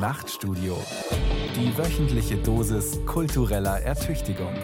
[0.00, 0.82] Nachtstudio.
[1.54, 4.54] Die wöchentliche Dosis kultureller Ertüchtigung.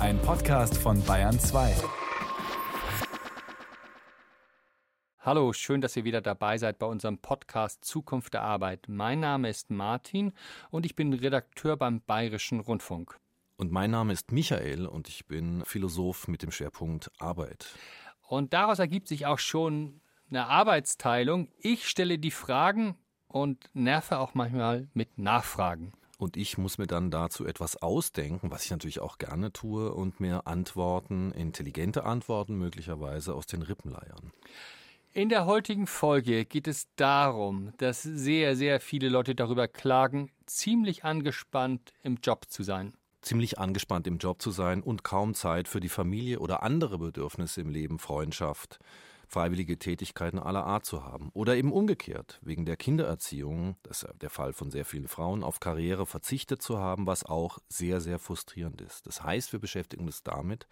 [0.00, 1.76] Ein Podcast von Bayern 2.
[5.20, 8.86] Hallo, schön, dass ihr wieder dabei seid bei unserem Podcast Zukunft der Arbeit.
[8.88, 10.32] Mein Name ist Martin
[10.70, 13.16] und ich bin Redakteur beim Bayerischen Rundfunk.
[13.58, 17.76] Und mein Name ist Michael und ich bin Philosoph mit dem Schwerpunkt Arbeit.
[18.26, 21.46] Und daraus ergibt sich auch schon eine Arbeitsteilung.
[21.60, 22.96] Ich stelle die Fragen
[23.30, 25.92] und nerve auch manchmal mit Nachfragen.
[26.18, 30.20] Und ich muss mir dann dazu etwas ausdenken, was ich natürlich auch gerne tue, und
[30.20, 34.30] mir Antworten, intelligente Antworten möglicherweise aus den Rippen leiern.
[35.12, 41.04] In der heutigen Folge geht es darum, dass sehr, sehr viele Leute darüber klagen, ziemlich
[41.04, 42.92] angespannt im Job zu sein.
[43.22, 47.60] Ziemlich angespannt im Job zu sein und kaum Zeit für die Familie oder andere Bedürfnisse
[47.60, 48.78] im Leben, Freundschaft,
[49.30, 51.30] freiwillige Tätigkeiten aller Art zu haben.
[51.32, 55.60] Oder eben umgekehrt, wegen der Kindererziehung, das ist der Fall von sehr vielen Frauen, auf
[55.60, 59.06] Karriere verzichtet zu haben, was auch sehr, sehr frustrierend ist.
[59.06, 60.66] Das heißt, wir beschäftigen uns damit,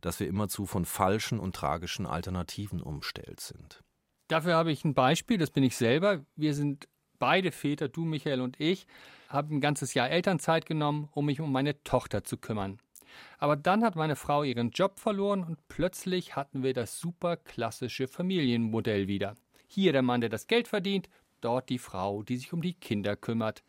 [0.00, 3.84] dass wir immerzu von falschen und tragischen Alternativen umstellt sind.
[4.26, 6.24] Dafür habe ich ein Beispiel, das bin ich selber.
[6.34, 6.88] Wir sind
[7.20, 8.88] beide Väter, du Michael und ich,
[9.28, 12.80] haben ein ganzes Jahr Elternzeit genommen, um mich um meine Tochter zu kümmern.
[13.38, 18.08] Aber dann hat meine Frau ihren Job verloren und plötzlich hatten wir das super klassische
[18.08, 19.36] Familienmodell wieder.
[19.66, 21.08] Hier der Mann, der das Geld verdient,
[21.40, 23.62] dort die Frau, die sich um die Kinder kümmert.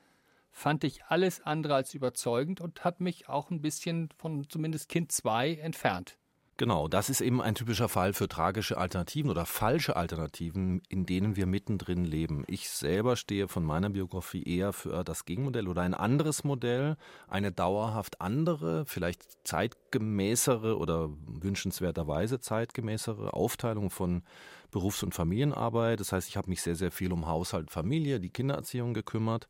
[0.51, 5.11] Fand ich alles andere als überzeugend und hat mich auch ein bisschen von zumindest Kind
[5.11, 6.17] 2 entfernt.
[6.57, 11.35] Genau, das ist eben ein typischer Fall für tragische Alternativen oder falsche Alternativen, in denen
[11.35, 12.43] wir mittendrin leben.
[12.47, 16.95] Ich selber stehe von meiner Biografie eher für das Gegenmodell oder ein anderes Modell,
[17.27, 24.21] eine dauerhaft andere, vielleicht zeitgemäßere oder wünschenswerterweise zeitgemäßere Aufteilung von
[24.69, 25.99] Berufs- und Familienarbeit.
[25.99, 29.47] Das heißt, ich habe mich sehr, sehr viel um Haushalt, Familie, die Kindererziehung gekümmert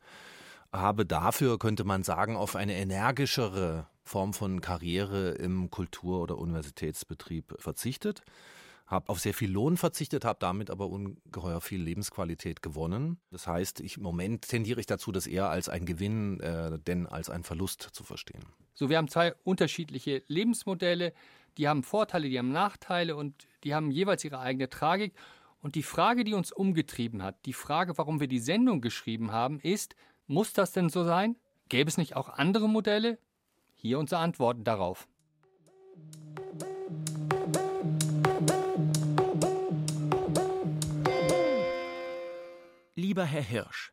[0.73, 7.55] habe dafür, könnte man sagen, auf eine energischere Form von Karriere im Kultur- oder Universitätsbetrieb
[7.57, 8.23] verzichtet,
[8.85, 13.17] habe auf sehr viel Lohn verzichtet, habe damit aber ungeheuer viel Lebensqualität gewonnen.
[13.31, 17.07] Das heißt, ich, im Moment tendiere ich dazu, das eher als ein Gewinn, äh, denn
[17.07, 18.43] als ein Verlust zu verstehen.
[18.73, 21.13] So, wir haben zwei unterschiedliche Lebensmodelle,
[21.57, 25.13] die haben Vorteile, die haben Nachteile und die haben jeweils ihre eigene Tragik.
[25.61, 29.59] Und die Frage, die uns umgetrieben hat, die Frage, warum wir die Sendung geschrieben haben,
[29.61, 29.95] ist,
[30.27, 31.37] muss das denn so sein?
[31.69, 33.17] Gäbe es nicht auch andere Modelle?
[33.85, 35.09] Hier unsere Antworten darauf.
[42.95, 43.91] Lieber Herr Hirsch,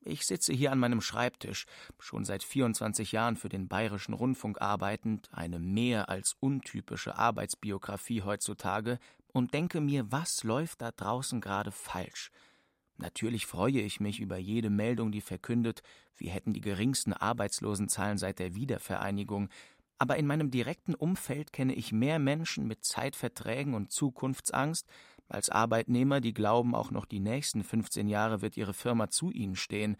[0.00, 1.66] ich sitze hier an meinem Schreibtisch,
[2.00, 8.98] schon seit 24 Jahren für den Bayerischen Rundfunk arbeitend, eine mehr als untypische Arbeitsbiografie heutzutage,
[9.32, 12.32] und denke mir, was läuft da draußen gerade falsch?
[12.96, 15.82] Natürlich freue ich mich über jede Meldung, die verkündet,
[16.16, 19.48] wir hätten die geringsten Arbeitslosenzahlen seit der Wiedervereinigung,
[19.98, 24.86] aber in meinem direkten Umfeld kenne ich mehr Menschen mit Zeitverträgen und Zukunftsangst
[25.28, 29.56] als Arbeitnehmer, die glauben, auch noch die nächsten 15 Jahre wird ihre Firma zu ihnen
[29.56, 29.96] stehen.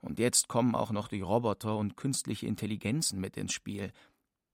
[0.00, 3.92] Und jetzt kommen auch noch die Roboter und künstliche Intelligenzen mit ins Spiel.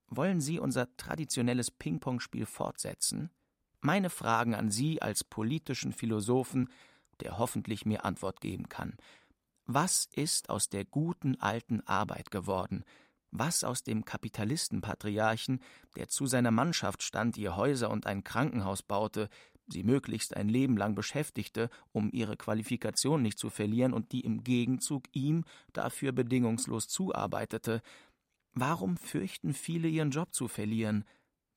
[0.09, 3.29] Wollen Sie unser traditionelles Ping-Pong-Spiel fortsetzen?
[3.81, 6.69] Meine Fragen an Sie als politischen Philosophen
[7.21, 8.97] der hoffentlich mir Antwort geben kann.
[9.65, 12.83] Was ist aus der guten alten Arbeit geworden?
[13.31, 15.59] Was aus dem Kapitalistenpatriarchen,
[15.97, 19.29] der zu seiner Mannschaft stand, ihr Häuser und ein Krankenhaus baute,
[19.67, 24.43] sie möglichst ein Leben lang beschäftigte, um ihre Qualifikation nicht zu verlieren und die im
[24.43, 27.81] Gegenzug ihm dafür bedingungslos zuarbeitete?
[28.53, 31.03] Warum fürchten viele ihren Job zu verlieren?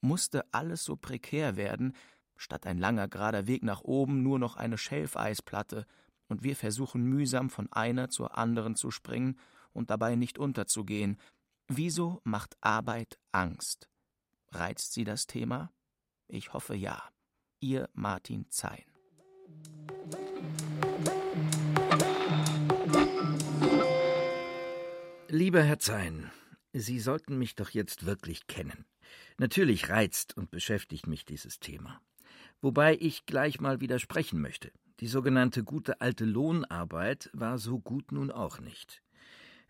[0.00, 1.94] Musste alles so prekär werden,
[2.40, 5.86] statt ein langer gerader Weg nach oben nur noch eine Schelfeisplatte,
[6.28, 9.38] und wir versuchen mühsam von einer zur anderen zu springen
[9.72, 11.18] und dabei nicht unterzugehen.
[11.66, 13.90] Wieso macht Arbeit Angst?
[14.52, 15.72] Reizt sie das Thema?
[16.28, 17.02] Ich hoffe ja.
[17.58, 18.84] Ihr Martin Zein.
[25.28, 26.30] Lieber Herr Zein,
[26.72, 28.86] Sie sollten mich doch jetzt wirklich kennen.
[29.38, 32.00] Natürlich reizt und beschäftigt mich dieses Thema.
[32.60, 34.71] Wobei ich gleich mal widersprechen möchte.
[35.01, 39.03] Die sogenannte gute alte Lohnarbeit war so gut nun auch nicht.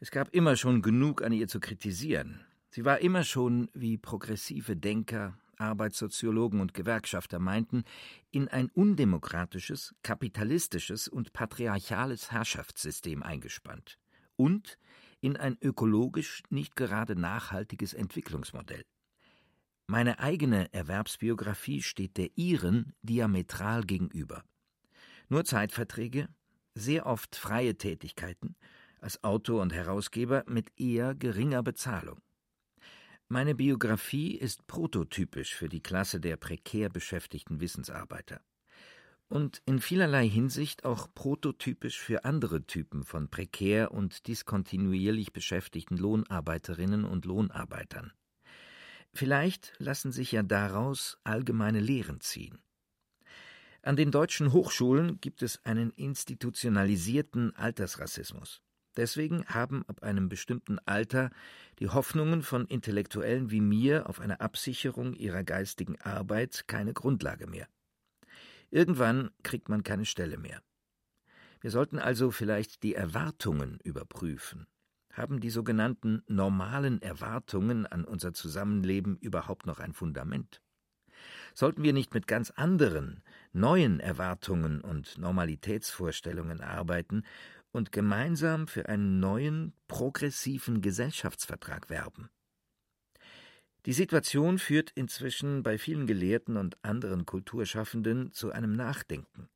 [0.00, 2.40] Es gab immer schon genug an ihr zu kritisieren.
[2.70, 7.84] Sie war immer schon, wie progressive Denker, Arbeitssoziologen und Gewerkschafter meinten,
[8.30, 13.98] in ein undemokratisches, kapitalistisches und patriarchales Herrschaftssystem eingespannt
[14.36, 14.78] und
[15.20, 18.82] in ein ökologisch nicht gerade nachhaltiges Entwicklungsmodell.
[19.90, 24.44] Meine eigene Erwerbsbiografie steht der ihren diametral gegenüber.
[25.28, 26.28] Nur Zeitverträge,
[26.76, 28.54] sehr oft freie Tätigkeiten,
[29.00, 32.20] als Autor und Herausgeber mit eher geringer Bezahlung.
[33.26, 38.40] Meine Biografie ist prototypisch für die Klasse der prekär beschäftigten Wissensarbeiter
[39.28, 47.04] und in vielerlei Hinsicht auch prototypisch für andere Typen von prekär und diskontinuierlich beschäftigten Lohnarbeiterinnen
[47.04, 48.12] und Lohnarbeitern.
[49.12, 52.62] Vielleicht lassen sich ja daraus allgemeine Lehren ziehen.
[53.82, 58.62] An den deutschen Hochschulen gibt es einen institutionalisierten Altersrassismus.
[58.96, 61.30] Deswegen haben ab einem bestimmten Alter
[61.78, 67.68] die Hoffnungen von Intellektuellen wie mir auf eine Absicherung ihrer geistigen Arbeit keine Grundlage mehr.
[68.70, 70.62] Irgendwann kriegt man keine Stelle mehr.
[71.60, 74.66] Wir sollten also vielleicht die Erwartungen überprüfen.
[75.12, 80.62] Haben die sogenannten normalen Erwartungen an unser Zusammenleben überhaupt noch ein Fundament?
[81.52, 83.22] Sollten wir nicht mit ganz anderen,
[83.52, 87.24] neuen Erwartungen und Normalitätsvorstellungen arbeiten
[87.72, 92.30] und gemeinsam für einen neuen, progressiven Gesellschaftsvertrag werben.
[93.86, 99.48] Die Situation führt inzwischen bei vielen Gelehrten und anderen Kulturschaffenden zu einem Nachdenken.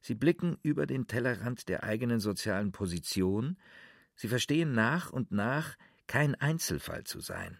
[0.00, 3.58] Sie blicken über den Tellerrand der eigenen sozialen Position,
[4.20, 5.76] sie verstehen nach und nach,
[6.06, 7.58] kein Einzelfall zu sein.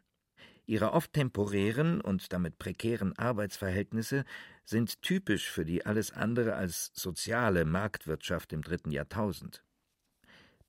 [0.67, 4.25] Ihre oft temporären und damit prekären Arbeitsverhältnisse
[4.67, 9.65] sind typisch für die alles andere als soziale Marktwirtschaft im dritten Jahrtausend.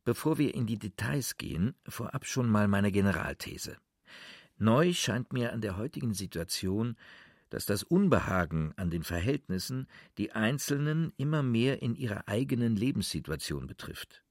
[0.05, 3.75] Bevor wir in die Details gehen, vorab schon mal meine Generalthese.
[4.57, 6.95] Neu scheint mir an der heutigen Situation,
[7.49, 9.87] dass das Unbehagen an den Verhältnissen
[10.17, 14.23] die Einzelnen immer mehr in ihrer eigenen Lebenssituation betrifft.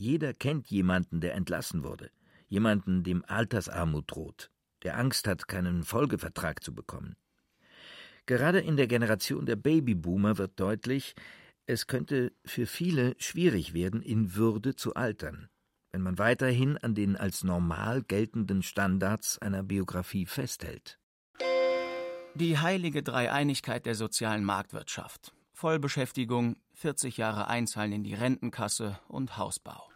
[0.00, 2.10] Jeder kennt jemanden, der entlassen wurde,
[2.46, 4.52] jemanden, dem Altersarmut droht,
[4.84, 7.16] der Angst hat, keinen Folgevertrag zu bekommen.
[8.26, 11.16] Gerade in der Generation der Babyboomer wird deutlich,
[11.66, 15.48] es könnte für viele schwierig werden, in Würde zu altern,
[15.90, 21.00] wenn man weiterhin an den als normal geltenden Standards einer Biografie festhält.
[22.34, 25.34] Die heilige Dreieinigkeit der sozialen Marktwirtschaft.
[25.54, 29.90] Vollbeschäftigung, 40 Jahre Einzahlen in die Rentenkasse und Hausbau.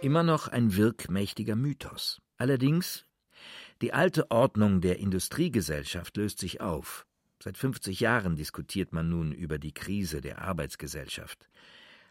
[0.00, 2.22] Immer noch ein wirkmächtiger Mythos.
[2.36, 3.06] Allerdings,
[3.80, 7.06] die alte Ordnung der Industriegesellschaft löst sich auf.
[7.42, 11.48] Seit 50 Jahren diskutiert man nun über die Krise der Arbeitsgesellschaft.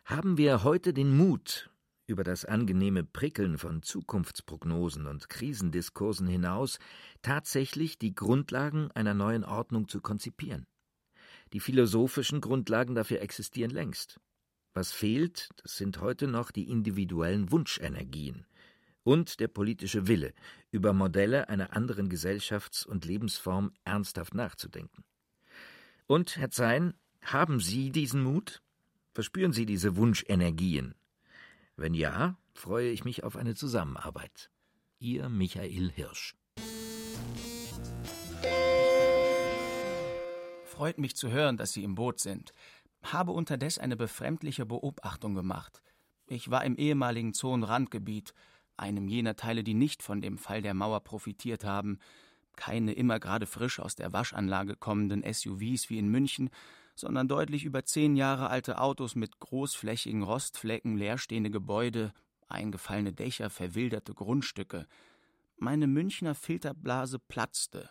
[0.04, 1.70] Haben wir heute den Mut,
[2.08, 6.80] über das angenehme Prickeln von Zukunftsprognosen und Krisendiskursen hinaus
[7.22, 10.66] tatsächlich die Grundlagen einer neuen Ordnung zu konzipieren?
[11.54, 14.20] Die philosophischen Grundlagen dafür existieren längst.
[14.74, 18.46] Was fehlt, das sind heute noch die individuellen Wunschenergien
[19.04, 20.34] und der politische Wille,
[20.70, 25.04] über Modelle einer anderen Gesellschafts- und Lebensform ernsthaft nachzudenken.
[26.08, 28.62] Und, Herr Zein, haben Sie diesen Mut?
[29.14, 30.96] Verspüren Sie diese Wunschenergien?
[31.76, 34.50] Wenn ja, freue ich mich auf eine Zusammenarbeit.
[35.00, 36.36] Ihr Michael Hirsch.
[40.72, 42.54] Freut mich zu hören, dass Sie im Boot sind.
[43.04, 45.82] Habe unterdessen eine befremdliche Beobachtung gemacht.
[46.28, 48.34] Ich war im ehemaligen Zonenrandgebiet,
[48.78, 52.00] einem jener Teile, die nicht von dem Fall der Mauer profitiert haben,
[52.56, 56.50] keine immer gerade frisch aus der Waschanlage kommenden SUVs wie in München,
[56.96, 62.14] sondern deutlich über zehn Jahre alte Autos mit großflächigen Rostflecken, leerstehende Gebäude,
[62.48, 64.88] eingefallene Dächer, verwilderte Grundstücke.
[65.58, 67.90] Meine Münchner Filterblase platzte,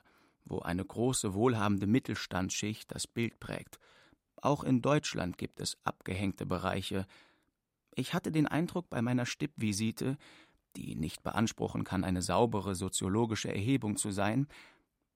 [0.50, 3.78] wo eine große wohlhabende Mittelstandsschicht das Bild prägt.
[4.36, 7.06] Auch in Deutschland gibt es abgehängte Bereiche.
[7.94, 10.16] Ich hatte den Eindruck bei meiner Stippvisite,
[10.76, 14.46] die nicht beanspruchen kann, eine saubere soziologische Erhebung zu sein,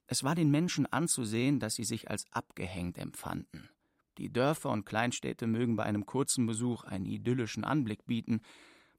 [0.07, 3.71] es war den Menschen anzusehen, dass sie sich als abgehängt empfanden.
[4.19, 8.41] Die Dörfer und Kleinstädte mögen bei einem kurzen Besuch einen idyllischen Anblick bieten,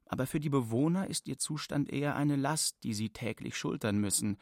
[0.06, 4.36] aber für die Bewohner ist ihr Zustand eher eine Last, die sie täglich schultern müssen.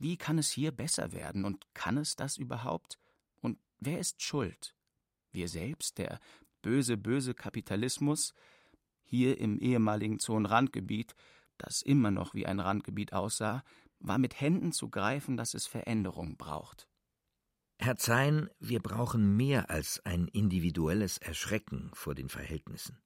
[0.00, 2.98] Wie kann es hier besser werden und kann es das überhaupt?
[3.40, 4.74] Und wer ist schuld?
[5.30, 6.18] Wir selbst, der
[6.62, 8.34] böse, böse Kapitalismus?
[9.04, 11.14] Hier im ehemaligen Zonenrandgebiet
[11.60, 13.62] das immer noch wie ein Randgebiet aussah,
[13.98, 16.88] war mit Händen zu greifen, dass es Veränderung braucht.
[17.78, 22.98] Herr Zein, wir brauchen mehr als ein individuelles Erschrecken vor den Verhältnissen.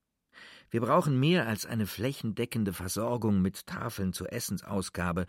[0.74, 5.26] Wir brauchen mehr als eine flächendeckende Versorgung mit Tafeln zur Essensausgabe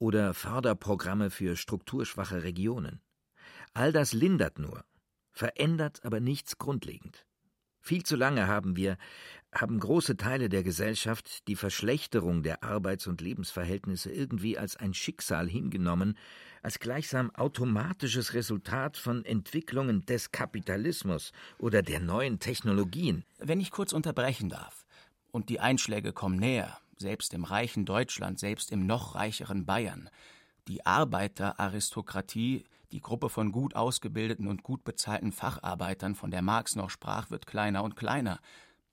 [0.00, 3.00] oder Förderprogramme für strukturschwache Regionen.
[3.74, 4.84] All das lindert nur,
[5.30, 7.28] verändert aber nichts grundlegend.
[7.80, 8.98] Viel zu lange haben wir,
[9.54, 15.48] haben große Teile der Gesellschaft die Verschlechterung der Arbeits- und Lebensverhältnisse irgendwie als ein Schicksal
[15.48, 16.18] hingenommen,
[16.60, 23.24] als gleichsam automatisches Resultat von Entwicklungen des Kapitalismus oder der neuen Technologien.
[23.38, 24.87] Wenn ich kurz unterbrechen darf.
[25.30, 30.08] Und die Einschläge kommen näher, selbst im reichen Deutschland, selbst im noch reicheren Bayern.
[30.68, 36.90] Die Arbeiteraristokratie, die Gruppe von gut ausgebildeten und gut bezahlten Facharbeitern, von der Marx noch
[36.90, 38.40] sprach, wird kleiner und kleiner.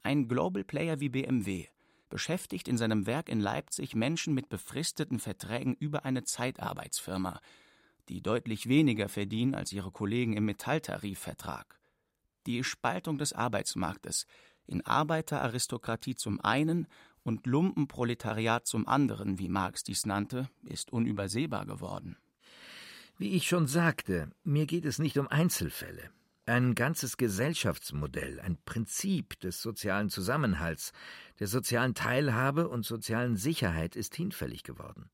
[0.03, 1.67] Ein Global Player wie BMW
[2.09, 7.41] beschäftigt in seinem Werk in Leipzig Menschen mit befristeten Verträgen über eine Zeitarbeitsfirma,
[8.07, 11.79] die deutlich weniger verdienen als ihre Kollegen im Metalltarifvertrag.
[12.45, 14.27] Die Spaltung des Arbeitsmarktes
[14.67, 16.87] in Arbeiteraristokratie zum einen
[17.23, 22.17] und Lumpenproletariat zum anderen, wie Marx dies nannte, ist unübersehbar geworden.
[23.17, 26.09] Wie ich schon sagte, mir geht es nicht um Einzelfälle.
[26.47, 30.91] Ein ganzes Gesellschaftsmodell, ein Prinzip des sozialen Zusammenhalts,
[31.39, 35.09] der sozialen Teilhabe und sozialen Sicherheit ist hinfällig geworden.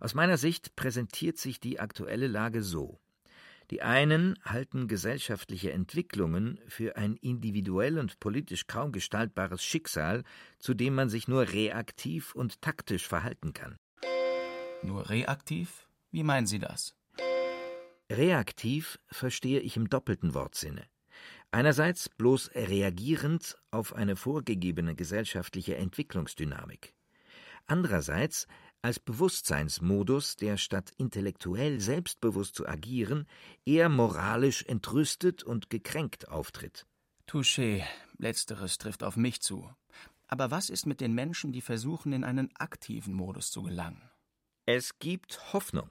[0.00, 2.98] Aus meiner Sicht präsentiert sich die aktuelle Lage so.
[3.70, 10.24] Die einen halten gesellschaftliche Entwicklungen für ein individuell und politisch kaum gestaltbares Schicksal,
[10.58, 13.76] zu dem man sich nur reaktiv und taktisch verhalten kann.
[14.82, 15.86] Nur reaktiv?
[16.10, 16.96] Wie meinen Sie das?
[18.10, 20.84] Reaktiv verstehe ich im doppelten Wortsinne.
[21.52, 26.94] Einerseits bloß reagierend auf eine vorgegebene gesellschaftliche Entwicklungsdynamik.
[27.66, 28.48] Andererseits
[28.82, 33.26] als Bewusstseinsmodus, der statt intellektuell selbstbewusst zu agieren,
[33.64, 36.86] eher moralisch entrüstet und gekränkt auftritt.
[37.26, 37.84] Touché,
[38.18, 39.70] letzteres trifft auf mich zu.
[40.26, 44.10] Aber was ist mit den Menschen, die versuchen, in einen aktiven Modus zu gelangen?
[44.66, 45.90] Es gibt Hoffnung.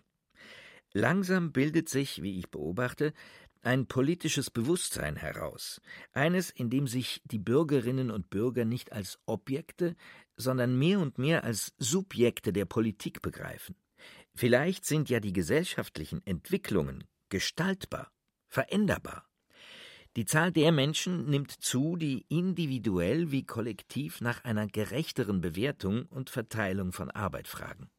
[0.93, 3.13] Langsam bildet sich, wie ich beobachte,
[3.61, 5.81] ein politisches Bewusstsein heraus,
[6.13, 9.95] eines, in dem sich die Bürgerinnen und Bürger nicht als Objekte,
[10.37, 13.75] sondern mehr und mehr als Subjekte der Politik begreifen.
[14.33, 18.11] Vielleicht sind ja die gesellschaftlichen Entwicklungen gestaltbar,
[18.47, 19.27] veränderbar.
[20.15, 26.29] Die Zahl der Menschen nimmt zu, die individuell wie kollektiv nach einer gerechteren Bewertung und
[26.29, 27.89] Verteilung von Arbeit fragen.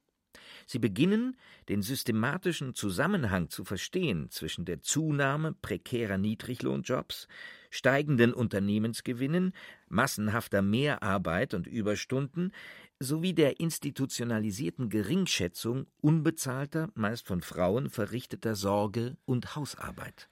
[0.71, 1.37] Sie beginnen,
[1.69, 7.27] den systematischen Zusammenhang zu verstehen zwischen der Zunahme prekärer Niedriglohnjobs,
[7.71, 9.53] steigenden Unternehmensgewinnen,
[9.89, 12.53] massenhafter Mehrarbeit und Überstunden
[13.01, 20.30] sowie der institutionalisierten Geringschätzung unbezahlter, meist von Frauen verrichteter Sorge und Hausarbeit.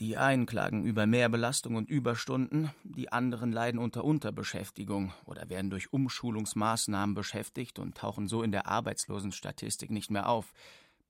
[0.00, 5.92] Die einen klagen über Mehrbelastung und Überstunden, die anderen leiden unter Unterbeschäftigung oder werden durch
[5.92, 10.54] Umschulungsmaßnahmen beschäftigt und tauchen so in der Arbeitslosenstatistik nicht mehr auf.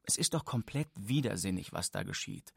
[0.03, 2.53] Es ist doch komplett widersinnig, was da geschieht.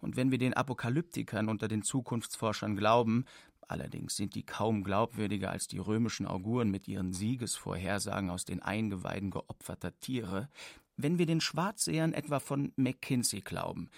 [0.00, 3.24] Und wenn wir den Apokalyptikern unter den Zukunftsforschern glauben,
[3.68, 9.30] allerdings sind die kaum glaubwürdiger als die römischen Auguren mit ihren Siegesvorhersagen aus den Eingeweiden
[9.30, 10.48] geopferter Tiere,
[10.96, 13.88] wenn wir den Schwarzsehern etwa von McKinsey glauben,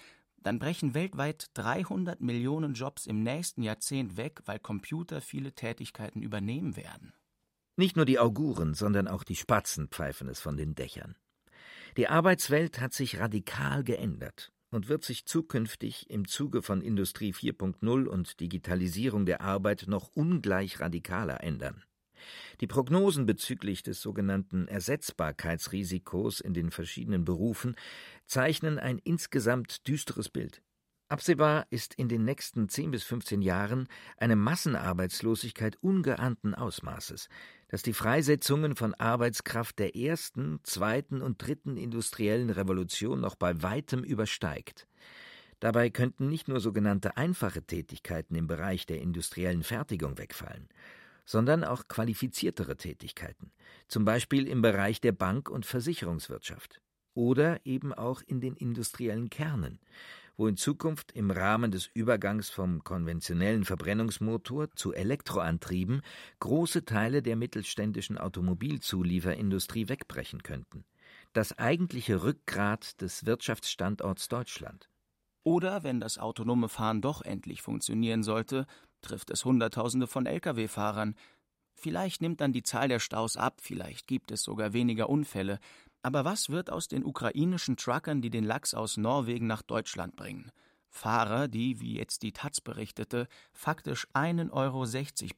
[0.43, 6.75] dann brechen weltweit 300 Millionen Jobs im nächsten Jahrzehnt weg, weil Computer viele Tätigkeiten übernehmen
[6.75, 7.13] werden.
[7.75, 11.15] Nicht nur die Auguren, sondern auch die Spatzen pfeifen es von den Dächern.
[11.97, 18.05] Die Arbeitswelt hat sich radikal geändert und wird sich zukünftig im Zuge von Industrie 4.0
[18.05, 21.83] und Digitalisierung der Arbeit noch ungleich radikaler ändern.
[22.61, 27.75] Die Prognosen bezüglich des sogenannten Ersetzbarkeitsrisikos in den verschiedenen Berufen
[28.25, 30.61] zeichnen ein insgesamt düsteres Bild.
[31.13, 33.87] Absehbar ist in den nächsten 10 bis 15 Jahren
[34.17, 37.29] eine Massenarbeitslosigkeit ungeahnten Ausmaßes,
[37.67, 44.03] das die Freisetzungen von Arbeitskraft der ersten, zweiten und dritten industriellen Revolution noch bei weitem
[44.03, 44.87] übersteigt.
[45.59, 50.67] Dabei könnten nicht nur sogenannte einfache Tätigkeiten im Bereich der industriellen Fertigung wegfallen
[51.25, 53.51] sondern auch qualifiziertere Tätigkeiten,
[53.87, 56.81] zum Beispiel im Bereich der Bank- und Versicherungswirtschaft
[57.13, 59.79] oder eben auch in den industriellen Kernen,
[60.35, 66.01] wo in Zukunft im Rahmen des Übergangs vom konventionellen Verbrennungsmotor zu Elektroantrieben
[66.39, 70.85] große Teile der mittelständischen Automobilzulieferindustrie wegbrechen könnten.
[71.33, 74.89] Das eigentliche Rückgrat des Wirtschaftsstandorts Deutschland.
[75.43, 78.65] Oder wenn das autonome Fahren doch endlich funktionieren sollte,
[79.01, 81.15] trifft es Hunderttausende von Lkw-Fahrern.
[81.75, 85.59] Vielleicht nimmt dann die Zahl der Staus ab, vielleicht gibt es sogar weniger Unfälle.
[86.01, 90.51] Aber was wird aus den ukrainischen Truckern, die den Lachs aus Norwegen nach Deutschland bringen?
[90.89, 94.85] Fahrer, die, wie jetzt die Taz berichtete, faktisch 1,60 Euro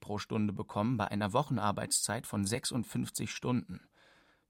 [0.01, 3.79] pro Stunde bekommen bei einer Wochenarbeitszeit von 56 Stunden.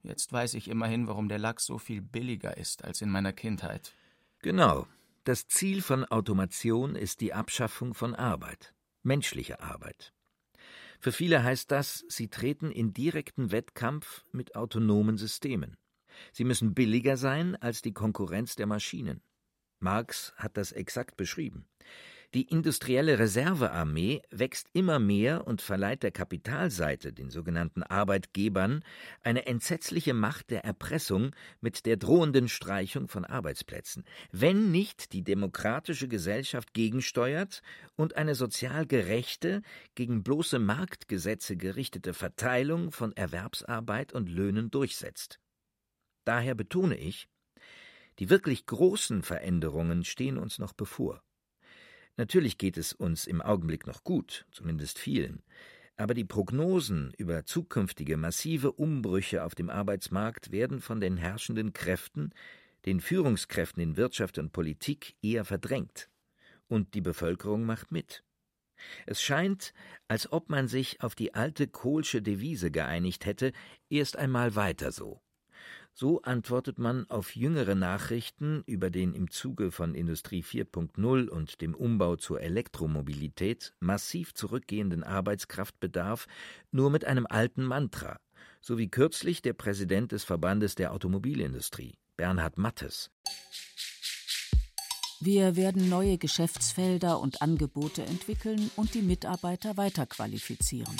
[0.02, 3.94] Jetzt weiß ich immerhin, warum der Lachs so viel billiger ist als in meiner Kindheit.
[4.40, 4.88] Genau.
[5.26, 10.14] Das Ziel von Automation ist die Abschaffung von Arbeit menschliche Arbeit.
[11.00, 15.78] Für viele heißt das, sie treten in direkten Wettkampf mit autonomen Systemen.
[16.32, 19.24] Sie müssen billiger sein als die Konkurrenz der Maschinen.
[19.80, 21.68] Marx hat das exakt beschrieben.
[22.36, 28.84] Die industrielle Reservearmee wächst immer mehr und verleiht der Kapitalseite, den sogenannten Arbeitgebern,
[29.24, 36.10] eine entsetzliche Macht der Erpressung mit der drohenden Streichung von Arbeitsplätzen, wenn nicht die demokratische
[36.10, 37.62] Gesellschaft gegensteuert
[37.96, 39.62] und eine sozial gerechte,
[39.96, 45.40] gegen bloße Marktgesetze gerichtete Verteilung von Erwerbsarbeit und Löhnen durchsetzt.
[46.26, 47.30] Daher betone ich,
[48.20, 51.25] die wirklich großen Veränderungen stehen uns noch bevor.
[52.18, 55.44] Natürlich geht es uns im Augenblick noch gut, zumindest vielen,
[55.98, 62.32] aber die Prognosen über zukünftige massive Umbrüche auf dem Arbeitsmarkt werden von den herrschenden Kräften,
[62.86, 66.10] den Führungskräften in Wirtschaft und Politik eher verdrängt.
[66.68, 68.24] Und die Bevölkerung macht mit.
[69.06, 69.74] Es scheint,
[70.08, 73.52] als ob man sich auf die alte Kohlsche Devise geeinigt hätte,
[73.90, 75.22] erst einmal weiter so.
[75.98, 81.74] So antwortet man auf jüngere Nachrichten über den im Zuge von Industrie 4.0 und dem
[81.74, 86.28] Umbau zur Elektromobilität massiv zurückgehenden Arbeitskraftbedarf
[86.74, 88.20] nur mit einem alten Mantra,
[88.60, 93.10] so wie kürzlich der Präsident des Verbandes der Automobilindustrie, Bernhard Mattes.
[95.22, 100.98] Wir werden neue Geschäftsfelder und Angebote entwickeln und die Mitarbeiter weiterqualifizieren.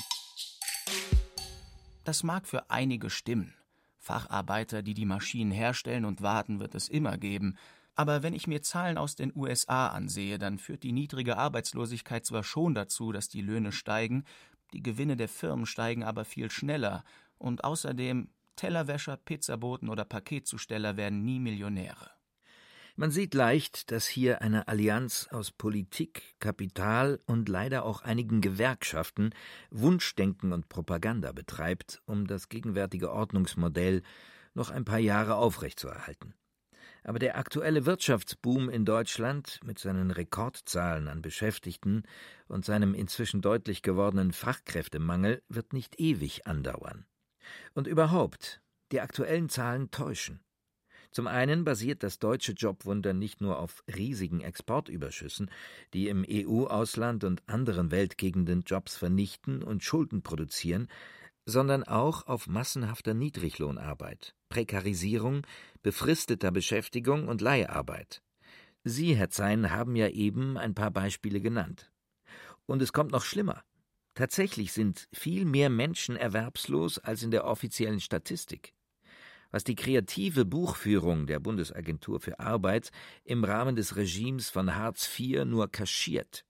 [2.06, 3.54] Das mag für einige stimmen.
[4.06, 7.58] Facharbeiter, die die Maschinen herstellen und warten, wird es immer geben.
[7.96, 12.44] Aber wenn ich mir Zahlen aus den USA ansehe, dann führt die niedrige Arbeitslosigkeit zwar
[12.44, 14.24] schon dazu, dass die Löhne steigen,
[14.74, 17.04] die Gewinne der Firmen steigen aber viel schneller.
[17.40, 22.15] Und außerdem Tellerwäscher, Pizzaboten oder Paketzusteller werden nie Millionäre.
[22.98, 29.32] Man sieht leicht, dass hier eine Allianz aus Politik, Kapital und leider auch einigen Gewerkschaften
[29.70, 34.02] Wunschdenken und Propaganda betreibt, um das gegenwärtige Ordnungsmodell
[34.54, 36.36] noch ein paar Jahre aufrechtzuerhalten.
[37.04, 42.04] Aber der aktuelle Wirtschaftsboom in Deutschland mit seinen Rekordzahlen an Beschäftigten
[42.48, 47.06] und seinem inzwischen deutlich gewordenen Fachkräftemangel wird nicht ewig andauern.
[47.74, 48.62] Und überhaupt,
[48.94, 50.45] die aktuellen Zahlen täuschen.
[51.16, 55.50] Zum einen basiert das deutsche Jobwunder nicht nur auf riesigen Exportüberschüssen,
[55.94, 60.90] die im EU-Ausland und anderen Weltgegenden Jobs vernichten und Schulden produzieren,
[61.46, 65.48] sondern auch auf massenhafter Niedriglohnarbeit, Prekarisierung,
[65.84, 68.22] befristeter Beschäftigung und Leiharbeit.
[68.84, 71.94] Sie, Herr Zein, haben ja eben ein paar Beispiele genannt.
[72.66, 73.64] Und es kommt noch schlimmer.
[74.16, 78.74] Tatsächlich sind viel mehr Menschen erwerbslos als in der offiziellen Statistik
[79.56, 82.92] was die kreative Buchführung der Bundesagentur für Arbeit
[83.24, 86.44] im Rahmen des Regimes von Hartz IV nur kaschiert.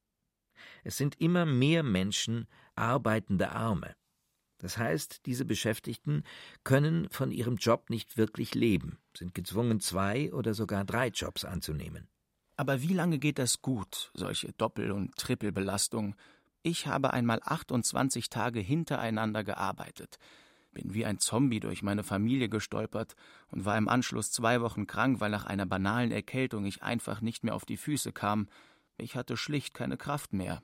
[0.83, 3.95] Es sind immer mehr Menschen arbeitende Arme.
[4.57, 6.23] Das heißt, diese Beschäftigten
[6.63, 12.07] können von ihrem Job nicht wirklich leben, sind gezwungen, zwei oder sogar drei Jobs anzunehmen.
[12.57, 16.15] Aber wie lange geht das gut, solche Doppel- und Trippelbelastung?
[16.63, 20.17] Ich habe einmal 28 Tage hintereinander gearbeitet
[20.75, 23.15] bin wie ein Zombie durch meine Familie gestolpert
[23.47, 27.43] und war im Anschluss zwei Wochen krank, weil nach einer banalen Erkältung ich einfach nicht
[27.43, 28.47] mehr auf die Füße kam.
[28.97, 30.61] Ich hatte schlicht keine Kraft mehr.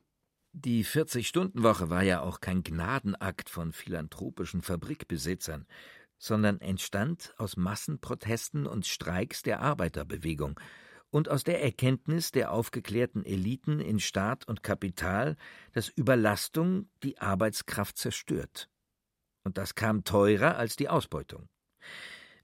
[0.54, 5.66] Die 40-Stunden-Woche war ja auch kein Gnadenakt von philanthropischen Fabrikbesitzern,
[6.20, 10.60] sondern entstand aus Massenprotesten und Streiks der Arbeiterbewegung
[11.10, 15.38] und aus der Erkenntnis der aufgeklärten Eliten in Staat und Kapital,
[15.72, 18.71] dass Überlastung die Arbeitskraft zerstört
[19.44, 21.48] und das kam teurer als die Ausbeutung.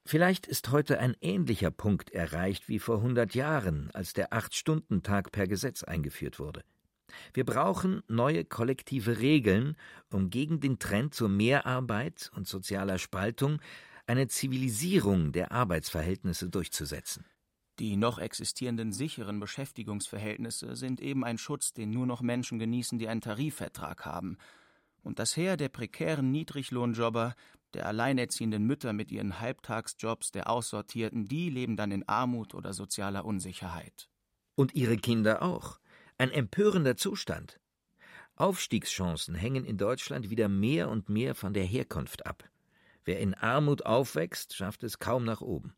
[0.04, 5.46] Vielleicht ist heute ein ähnlicher Punkt erreicht wie vor hundert Jahren, als der Acht-Stunden-Tag per
[5.46, 6.64] Gesetz eingeführt wurde.
[7.34, 9.76] Wir brauchen neue kollektive Regeln,
[10.10, 13.60] um gegen den Trend zur Mehrarbeit und sozialer Spaltung
[14.06, 17.26] eine Zivilisierung der Arbeitsverhältnisse durchzusetzen.
[17.78, 23.08] Die noch existierenden sicheren Beschäftigungsverhältnisse sind eben ein Schutz, den nur noch Menschen genießen, die
[23.08, 24.38] einen Tarifvertrag haben
[25.08, 27.34] und das Heer der prekären Niedriglohnjobber,
[27.72, 33.24] der alleinerziehenden Mütter mit ihren Halbtagsjobs, der Aussortierten, die leben dann in Armut oder sozialer
[33.24, 34.10] Unsicherheit.
[34.54, 35.80] Und ihre Kinder auch.
[36.18, 37.58] Ein empörender Zustand.
[38.36, 42.44] Aufstiegschancen hängen in Deutschland wieder mehr und mehr von der Herkunft ab.
[43.04, 45.74] Wer in Armut aufwächst, schafft es kaum nach oben.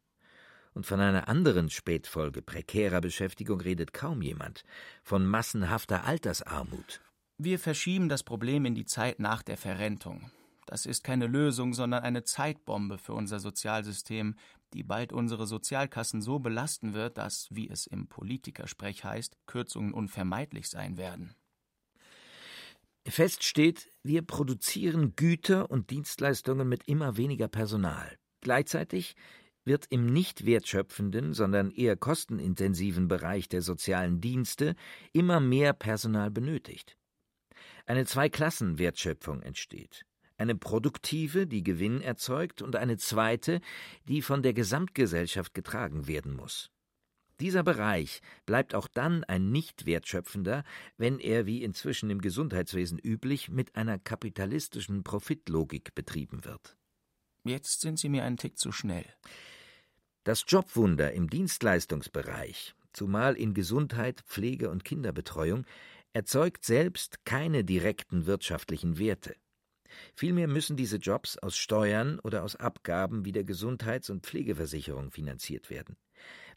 [0.75, 4.65] Und von einer anderen Spätfolge prekärer Beschäftigung redet kaum jemand,
[5.05, 7.01] von massenhafter Altersarmut.
[7.43, 10.31] Wir verschieben das Problem in die Zeit nach der Verrentung.
[10.67, 14.35] Das ist keine Lösung, sondern eine Zeitbombe für unser Sozialsystem,
[14.75, 20.69] die bald unsere Sozialkassen so belasten wird, dass, wie es im Politikersprech heißt, Kürzungen unvermeidlich
[20.69, 21.35] sein werden.
[23.09, 28.19] Fest steht, wir produzieren Güter und Dienstleistungen mit immer weniger Personal.
[28.43, 29.17] Gleichzeitig
[29.65, 34.77] wird im nicht wertschöpfenden, sondern eher kostenintensiven Bereich der sozialen Dienste
[35.15, 37.00] immer mehr Personal benötigt.
[37.87, 40.05] Eine Zweiklassenwertschöpfung entsteht.
[40.37, 43.61] Eine produktive, die Gewinn erzeugt, und eine zweite,
[44.09, 46.71] die von der Gesamtgesellschaft getragen werden muss.
[47.41, 50.63] Dieser Bereich bleibt auch dann ein nicht wertschöpfender,
[50.99, 56.77] wenn er, wie inzwischen im Gesundheitswesen üblich, mit einer kapitalistischen Profitlogik betrieben wird.
[57.45, 59.07] Jetzt sind Sie mir einen Tick zu schnell.
[60.25, 65.65] Das Jobwunder im Dienstleistungsbereich, zumal in Gesundheit, Pflege und Kinderbetreuung,
[66.13, 69.37] erzeugt selbst keine direkten wirtschaftlichen Werte.
[70.15, 75.71] Vielmehr müssen diese Jobs aus Steuern oder aus Abgaben wie der Gesundheits- und Pflegeversicherung finanziert
[75.71, 75.97] werden.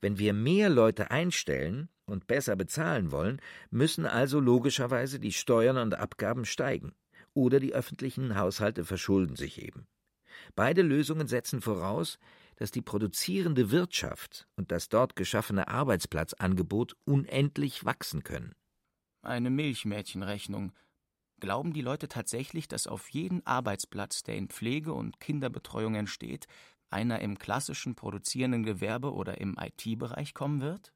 [0.01, 5.95] Wenn wir mehr Leute einstellen und besser bezahlen wollen, müssen also logischerweise die Steuern und
[5.95, 6.93] Abgaben steigen.
[7.33, 9.87] Oder die öffentlichen Haushalte verschulden sich eben.
[10.55, 12.19] Beide Lösungen setzen voraus,
[12.57, 18.53] dass die produzierende Wirtschaft und das dort geschaffene Arbeitsplatzangebot unendlich wachsen können.
[19.23, 20.73] Eine Milchmädchenrechnung.
[21.39, 26.45] Glauben die Leute tatsächlich, dass auf jeden Arbeitsplatz, der in Pflege und Kinderbetreuung entsteht,
[26.89, 30.93] einer im klassischen produzierenden Gewerbe oder im IT-Bereich kommen wird?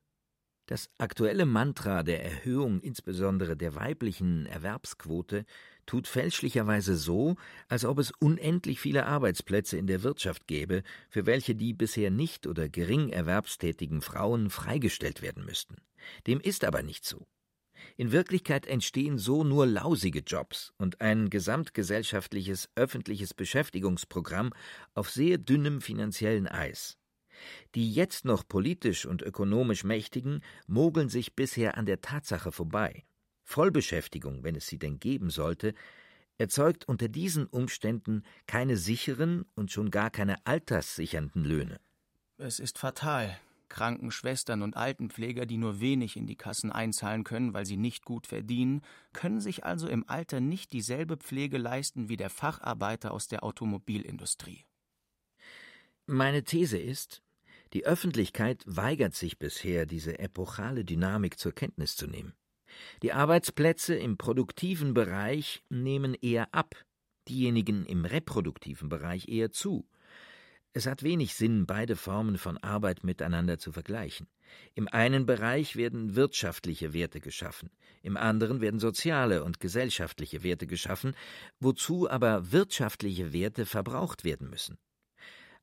[0.65, 5.45] Das aktuelle Mantra der Erhöhung insbesondere der weiblichen Erwerbsquote
[5.85, 7.37] tut fälschlicherweise so,
[7.69, 12.45] als ob es unendlich viele Arbeitsplätze in der Wirtschaft gäbe, für welche die bisher nicht
[12.45, 15.77] oder gering erwerbstätigen Frauen freigestellt werden müssten.
[16.27, 17.25] Dem ist aber nicht so.
[17.99, 24.53] In Wirklichkeit entstehen so nur lausige Jobs und ein gesamtgesellschaftliches öffentliches Beschäftigungsprogramm
[24.93, 26.95] auf sehr dünnem finanziellen Eis.
[27.73, 33.03] Die jetzt noch politisch und ökonomisch Mächtigen mogeln sich bisher an der Tatsache vorbei.
[33.43, 35.73] Vollbeschäftigung, wenn es sie denn geben sollte,
[36.37, 41.79] erzeugt unter diesen Umständen keine sicheren und schon gar keine alterssichernden Löhne.
[42.37, 43.39] Es ist fatal.
[43.69, 48.27] Krankenschwestern und Altenpfleger, die nur wenig in die Kassen einzahlen können, weil sie nicht gut
[48.27, 48.81] verdienen,
[49.13, 54.65] können sich also im Alter nicht dieselbe Pflege leisten wie der Facharbeiter aus der Automobilindustrie.
[56.05, 57.21] Meine These ist,
[57.73, 62.33] die Öffentlichkeit weigert sich bisher, diese epochale Dynamik zur Kenntnis zu nehmen.
[63.01, 66.75] Die Arbeitsplätze im produktiven Bereich nehmen eher ab,
[67.27, 69.87] diejenigen im reproduktiven Bereich eher zu.
[70.77, 74.27] Es hat wenig Sinn, beide Formen von Arbeit miteinander zu vergleichen.
[74.75, 77.71] Im einen Bereich werden wirtschaftliche Werte geschaffen,
[78.03, 81.15] im anderen werden soziale und gesellschaftliche Werte geschaffen,
[81.59, 84.77] wozu aber wirtschaftliche Werte verbraucht werden müssen.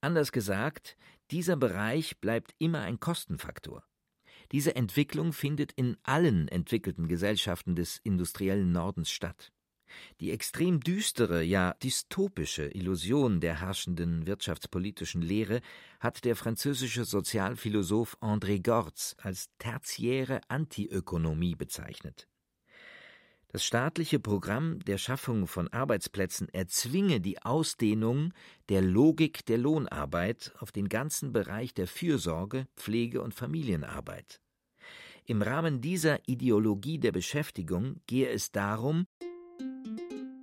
[0.00, 0.96] Anders gesagt,
[1.30, 3.84] dieser Bereich bleibt immer ein Kostenfaktor.
[4.50, 9.52] Diese Entwicklung findet in allen entwickelten Gesellschaften des industriellen Nordens statt.
[10.20, 15.60] Die extrem düstere, ja dystopische Illusion der herrschenden wirtschaftspolitischen Lehre
[16.00, 22.28] hat der französische Sozialphilosoph André Gortz als tertiäre Antiökonomie bezeichnet.
[23.54, 28.32] Das staatliche Programm der Schaffung von Arbeitsplätzen erzwinge die Ausdehnung
[28.68, 34.40] der Logik der Lohnarbeit auf den ganzen Bereich der Fürsorge, Pflege und Familienarbeit.
[35.24, 39.06] Im Rahmen dieser Ideologie der Beschäftigung gehe es darum,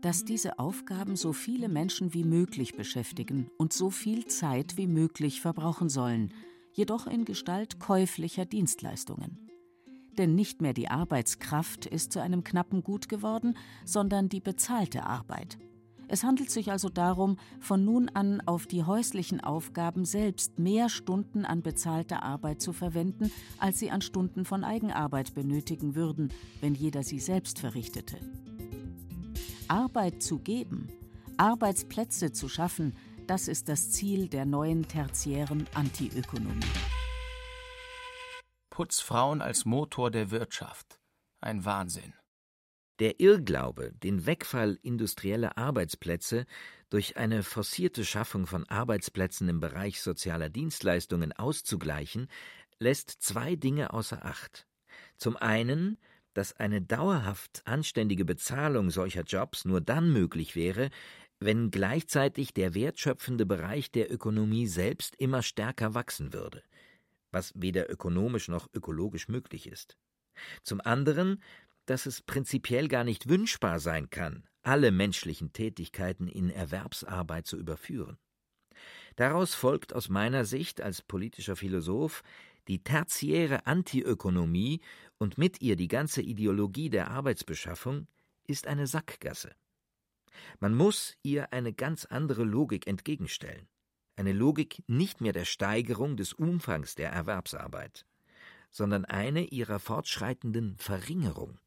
[0.01, 5.41] dass diese Aufgaben so viele Menschen wie möglich beschäftigen und so viel Zeit wie möglich
[5.41, 6.33] verbrauchen sollen,
[6.73, 9.51] jedoch in Gestalt käuflicher Dienstleistungen
[10.17, 15.57] denn nicht mehr die Arbeitskraft ist zu einem knappen Gut geworden, sondern die bezahlte Arbeit.
[16.07, 21.45] Es handelt sich also darum, von nun an auf die häuslichen Aufgaben selbst mehr Stunden
[21.45, 27.03] an bezahlter Arbeit zu verwenden, als sie an Stunden von Eigenarbeit benötigen würden, wenn jeder
[27.03, 28.17] sie selbst verrichtete.
[29.71, 30.89] Arbeit zu geben,
[31.38, 32.93] Arbeitsplätze zu schaffen,
[33.25, 36.60] das ist das Ziel der neuen tertiären Antiökonomie.
[38.69, 40.99] Putzfrauen als Motor der Wirtschaft.
[41.39, 42.13] Ein Wahnsinn.
[42.99, 46.47] Der Irrglaube, den Wegfall industrieller Arbeitsplätze
[46.89, 52.27] durch eine forcierte Schaffung von Arbeitsplätzen im Bereich sozialer Dienstleistungen auszugleichen,
[52.79, 54.67] lässt zwei Dinge außer Acht.
[55.15, 55.97] Zum einen,
[56.33, 60.89] dass eine dauerhaft anständige Bezahlung solcher Jobs nur dann möglich wäre,
[61.39, 66.61] wenn gleichzeitig der wertschöpfende Bereich der Ökonomie selbst immer stärker wachsen würde
[67.31, 69.97] was weder ökonomisch noch ökologisch möglich ist.
[70.63, 71.41] Zum anderen,
[71.85, 78.17] dass es prinzipiell gar nicht wünschbar sein kann, alle menschlichen Tätigkeiten in Erwerbsarbeit zu überführen.
[79.15, 82.23] Daraus folgt aus meiner Sicht als politischer Philosoph
[82.67, 84.82] die tertiäre Antiökonomie
[85.17, 88.08] und mit ihr die ganze Ideologie der Arbeitsbeschaffung
[88.45, 89.52] ist eine Sackgasse.
[90.60, 93.67] Man muss ihr eine ganz andere Logik entgegenstellen
[94.21, 98.06] eine Logik nicht mehr der Steigerung des Umfangs der Erwerbsarbeit,
[98.69, 101.60] sondern eine ihrer fortschreitenden Verringerung.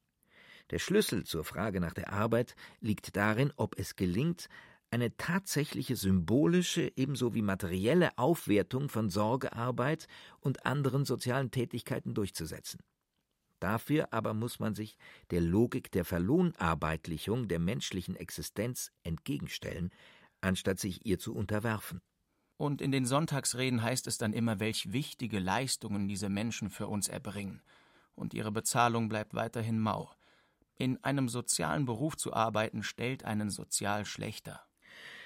[0.70, 4.48] Der Schlüssel zur Frage nach der Arbeit liegt darin, ob es gelingt,
[4.94, 10.06] eine tatsächliche symbolische ebenso wie materielle Aufwertung von Sorgearbeit
[10.38, 12.78] und anderen sozialen Tätigkeiten durchzusetzen.
[13.58, 14.96] Dafür aber muss man sich
[15.32, 19.90] der Logik der Verlohnarbeitlichung der menschlichen Existenz entgegenstellen,
[20.40, 22.00] anstatt sich ihr zu unterwerfen.
[22.56, 27.08] Und in den Sonntagsreden heißt es dann immer, welch wichtige Leistungen diese Menschen für uns
[27.08, 27.62] erbringen.
[28.14, 30.12] Und ihre Bezahlung bleibt weiterhin mau.
[30.76, 34.64] In einem sozialen Beruf zu arbeiten, stellt einen sozial schlechter.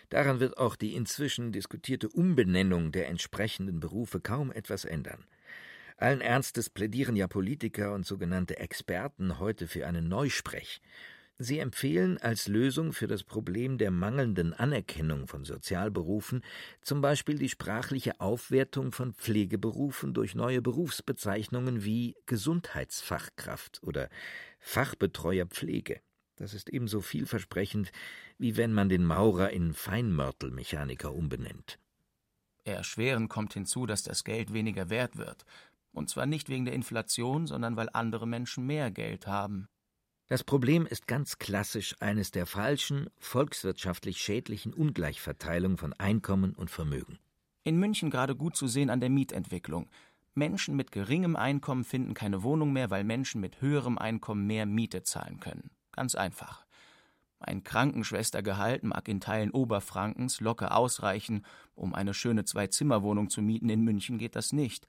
[0.09, 5.25] Daran wird auch die inzwischen diskutierte Umbenennung der entsprechenden Berufe kaum etwas ändern.
[5.97, 10.81] Allen Ernstes plädieren ja Politiker und sogenannte Experten heute für einen Neusprech.
[11.41, 16.43] Sie empfehlen als Lösung für das Problem der mangelnden Anerkennung von Sozialberufen
[16.83, 24.09] zum Beispiel die sprachliche Aufwertung von Pflegeberufen durch neue Berufsbezeichnungen wie Gesundheitsfachkraft oder
[24.59, 26.01] Fachbetreuer Pflege.
[26.39, 27.91] Das ist ebenso vielversprechend,
[28.39, 31.81] wie wenn man den Maurer in Feinmörtelmechaniker umbenennt.
[32.63, 35.45] Erschwerend kommt hinzu, dass das Geld weniger wert wird.
[35.93, 39.69] Und zwar nicht wegen der Inflation, sondern weil andere Menschen mehr Geld haben.
[40.29, 47.19] Das Problem ist ganz klassisch eines der falschen, volkswirtschaftlich schädlichen Ungleichverteilung von Einkommen und Vermögen.
[47.65, 49.91] In München gerade gut zu sehen an der Mietentwicklung.
[50.35, 55.03] Menschen mit geringem Einkommen finden keine Wohnung mehr, weil Menschen mit höherem Einkommen mehr Miete
[55.03, 55.71] zahlen können.
[55.99, 56.65] Ganz einfach.
[57.41, 63.69] Ein Krankenschwestergehalt mag in Teilen Oberfrankens locker ausreichen, um eine schöne Zwei-Zimmer-Wohnung zu mieten.
[63.69, 64.87] In München geht das nicht.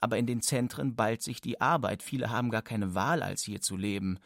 [0.00, 2.02] Aber in den Zentren ballt sich die Arbeit.
[2.02, 4.18] Viele haben gar keine Wahl, als hier zu leben.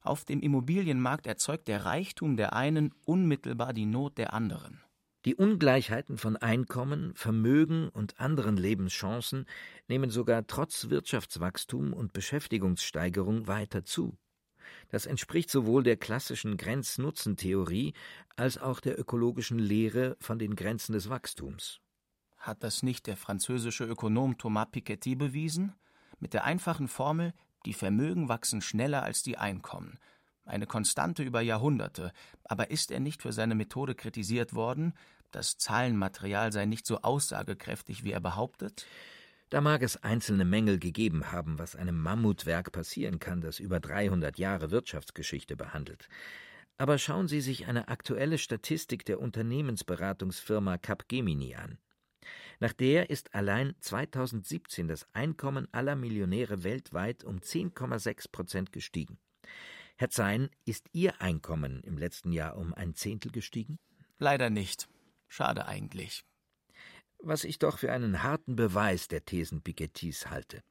[0.00, 4.80] Auf dem Immobilienmarkt erzeugt der Reichtum der einen unmittelbar die Not der anderen.
[5.24, 9.46] Die Ungleichheiten von Einkommen, Vermögen und anderen Lebenschancen
[9.88, 14.16] nehmen sogar trotz Wirtschaftswachstum und Beschäftigungssteigerung weiter zu.
[14.94, 17.94] Das entspricht sowohl der klassischen Grenz-Nutzen-Theorie
[18.36, 21.80] als auch der ökologischen Lehre von den Grenzen des Wachstums.
[22.36, 25.74] Hat das nicht der französische Ökonom Thomas Piketty bewiesen?
[26.20, 27.32] Mit der einfachen Formel
[27.66, 29.98] die Vermögen wachsen schneller als die Einkommen.
[30.44, 32.12] Eine Konstante über Jahrhunderte.
[32.44, 34.94] Aber ist er nicht für seine Methode kritisiert worden?
[35.32, 38.86] Das Zahlenmaterial sei nicht so aussagekräftig, wie er behauptet?
[39.50, 44.38] Da mag es einzelne Mängel gegeben haben, was einem Mammutwerk passieren kann, das über 300
[44.38, 46.08] Jahre Wirtschaftsgeschichte behandelt.
[46.76, 51.78] Aber schauen Sie sich eine aktuelle Statistik der Unternehmensberatungsfirma Capgemini an.
[52.58, 59.18] Nach der ist allein 2017 das Einkommen aller Millionäre weltweit um 10,6 Prozent gestiegen.
[59.96, 63.78] Herr Zein, ist Ihr Einkommen im letzten Jahr um ein Zehntel gestiegen?
[64.18, 64.88] Leider nicht.
[65.28, 66.24] Schade eigentlich.
[67.26, 70.62] Was ich doch für einen harten Beweis der Thesen Pikettys halte.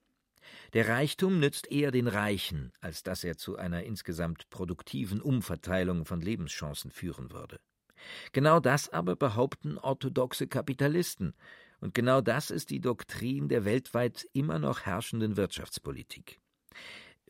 [0.73, 6.21] Der Reichtum nützt eher den Reichen, als dass er zu einer insgesamt produktiven Umverteilung von
[6.21, 7.59] Lebenschancen führen würde.
[8.33, 11.33] Genau das aber behaupten orthodoxe Kapitalisten,
[11.79, 16.39] und genau das ist die Doktrin der weltweit immer noch herrschenden Wirtschaftspolitik.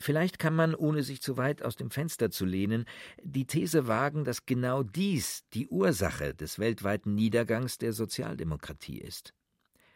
[0.03, 2.83] Vielleicht kann man, ohne sich zu weit aus dem Fenster zu lehnen,
[3.23, 9.33] die These wagen, dass genau dies die Ursache des weltweiten Niedergangs der Sozialdemokratie ist.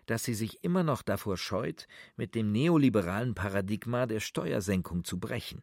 [0.06, 5.62] Dass sie sich immer noch davor scheut, mit dem neoliberalen Paradigma der Steuersenkung zu brechen.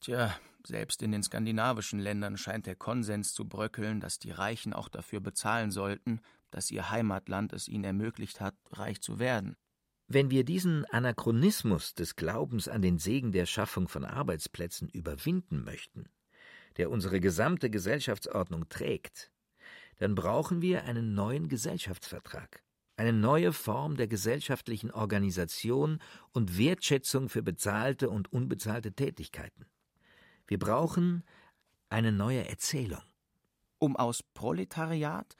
[0.00, 4.90] Tja, selbst in den skandinavischen Ländern scheint der Konsens zu bröckeln, dass die Reichen auch
[4.90, 9.56] dafür bezahlen sollten, dass ihr Heimatland es ihnen ermöglicht hat, reich zu werden.
[10.14, 16.08] Wenn wir diesen Anachronismus des Glaubens an den Segen der Schaffung von Arbeitsplätzen überwinden möchten,
[16.76, 19.32] der unsere gesamte Gesellschaftsordnung trägt,
[19.96, 22.62] dann brauchen wir einen neuen Gesellschaftsvertrag,
[22.96, 25.98] eine neue Form der gesellschaftlichen Organisation
[26.30, 29.66] und Wertschätzung für bezahlte und unbezahlte Tätigkeiten.
[30.46, 31.24] Wir brauchen
[31.88, 33.02] eine neue Erzählung.
[33.80, 35.34] Um aus Proletariat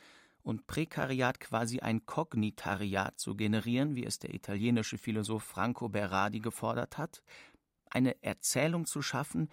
[0.44, 6.98] und Prekariat quasi ein Kognitariat zu generieren, wie es der italienische Philosoph Franco Berardi gefordert
[6.98, 7.22] hat,
[7.90, 9.48] eine Erzählung zu schaffen,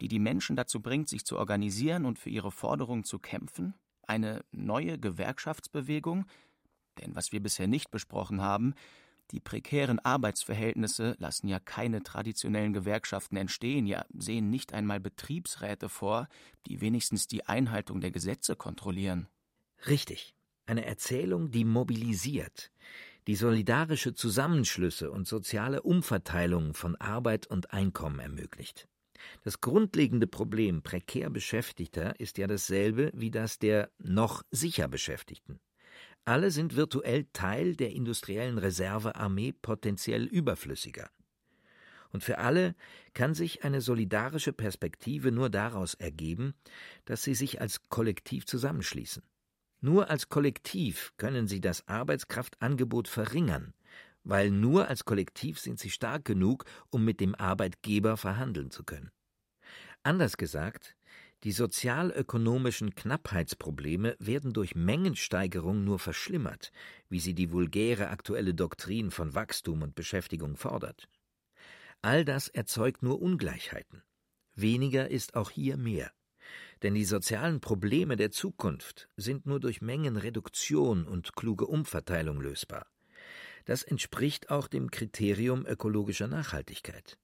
[0.00, 4.44] die die Menschen dazu bringt, sich zu organisieren und für ihre Forderungen zu kämpfen, eine
[4.52, 6.26] neue Gewerkschaftsbewegung,
[6.98, 8.74] denn was wir bisher nicht besprochen haben,
[9.32, 16.28] die prekären Arbeitsverhältnisse lassen ja keine traditionellen Gewerkschaften entstehen, ja sehen nicht einmal Betriebsräte vor,
[16.66, 19.26] die wenigstens die Einhaltung der Gesetze kontrollieren.
[19.88, 20.35] Richtig.
[20.66, 22.72] Eine Erzählung, die mobilisiert,
[23.28, 28.88] die solidarische Zusammenschlüsse und soziale Umverteilung von Arbeit und Einkommen ermöglicht.
[29.44, 35.60] Das grundlegende Problem prekär Beschäftigter ist ja dasselbe wie das der noch sicher Beschäftigten.
[36.24, 41.08] Alle sind virtuell Teil der industriellen Reservearmee potenziell überflüssiger.
[42.10, 42.74] Und für alle
[43.14, 46.54] kann sich eine solidarische Perspektive nur daraus ergeben,
[47.04, 49.22] dass sie sich als Kollektiv zusammenschließen.
[49.80, 53.74] Nur als Kollektiv können sie das Arbeitskraftangebot verringern,
[54.24, 59.10] weil nur als Kollektiv sind sie stark genug, um mit dem Arbeitgeber verhandeln zu können.
[60.02, 60.96] Anders gesagt,
[61.44, 66.72] die sozialökonomischen Knappheitsprobleme werden durch Mengensteigerung nur verschlimmert,
[67.08, 71.08] wie sie die vulgäre aktuelle Doktrin von Wachstum und Beschäftigung fordert.
[72.02, 74.02] All das erzeugt nur Ungleichheiten.
[74.54, 76.10] Weniger ist auch hier mehr.
[76.82, 82.86] Denn die sozialen Probleme der Zukunft sind nur durch Mengenreduktion und kluge Umverteilung lösbar.
[83.64, 87.18] Das entspricht auch dem Kriterium ökologischer Nachhaltigkeit.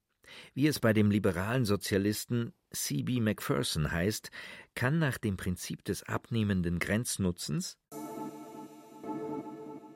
[0.55, 3.21] Wie es bei dem liberalen Sozialisten C.B.
[3.21, 4.31] Macpherson heißt,
[4.75, 7.79] kann nach dem Prinzip des abnehmenden Grenznutzens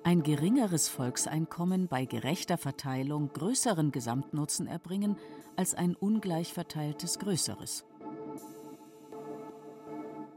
[0.07, 5.17] ein geringeres Volkseinkommen bei gerechter Verteilung größeren Gesamtnutzen erbringen
[5.57, 7.85] als ein ungleich verteiltes größeres.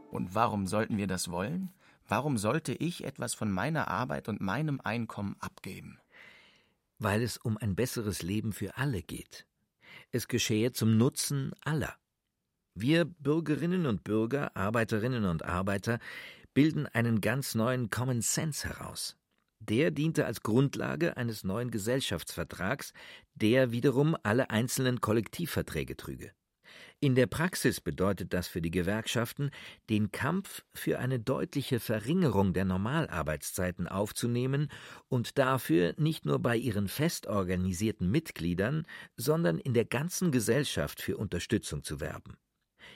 [0.10, 1.72] Und warum sollten wir das wollen?
[2.08, 6.00] Warum sollte ich etwas von meiner Arbeit und meinem Einkommen abgeben?
[6.98, 9.45] Weil es um ein besseres Leben für alle geht.
[10.12, 11.95] Es geschehe zum Nutzen aller.
[12.74, 16.00] Wir Bürgerinnen und Bürger, Arbeiterinnen und Arbeiter
[16.54, 19.15] bilden einen ganz neuen Common Sense heraus.
[19.60, 22.93] Der diente als Grundlage eines neuen Gesellschaftsvertrags,
[23.36, 26.32] der wiederum alle einzelnen Kollektivverträge trüge.
[27.01, 29.51] In der Praxis bedeutet das für die Gewerkschaften,
[29.89, 34.69] den Kampf für eine deutliche Verringerung der Normalarbeitszeiten aufzunehmen
[35.07, 38.85] und dafür nicht nur bei ihren fest organisierten Mitgliedern,
[39.15, 42.35] sondern in der ganzen Gesellschaft für Unterstützung zu werben.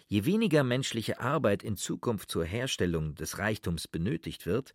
[0.07, 4.73] Je weniger menschliche Arbeit in Zukunft zur Herstellung des Reichtums benötigt wird,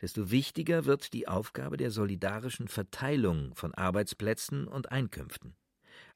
[0.00, 5.56] desto wichtiger wird die Aufgabe der solidarischen Verteilung von Arbeitsplätzen und Einkünften.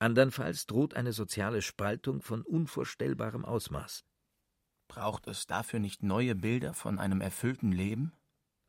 [0.04, 4.04] Andernfalls droht eine soziale Spaltung von unvorstellbarem Ausmaß.
[4.86, 8.12] Braucht es dafür nicht neue Bilder von einem erfüllten Leben?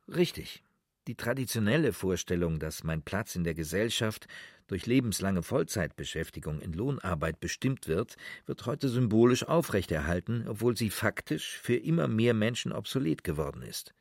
[0.07, 0.63] Richtig.
[1.07, 4.27] Die traditionelle Vorstellung, dass mein Platz in der Gesellschaft
[4.67, 11.75] durch lebenslange Vollzeitbeschäftigung in Lohnarbeit bestimmt wird, wird heute symbolisch aufrechterhalten, obwohl sie faktisch für
[11.75, 13.93] immer mehr Menschen obsolet geworden ist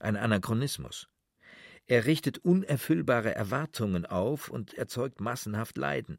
[0.00, 1.08] ein Anachronismus.
[1.86, 6.18] Er richtet unerfüllbare Erwartungen auf und erzeugt massenhaft Leiden.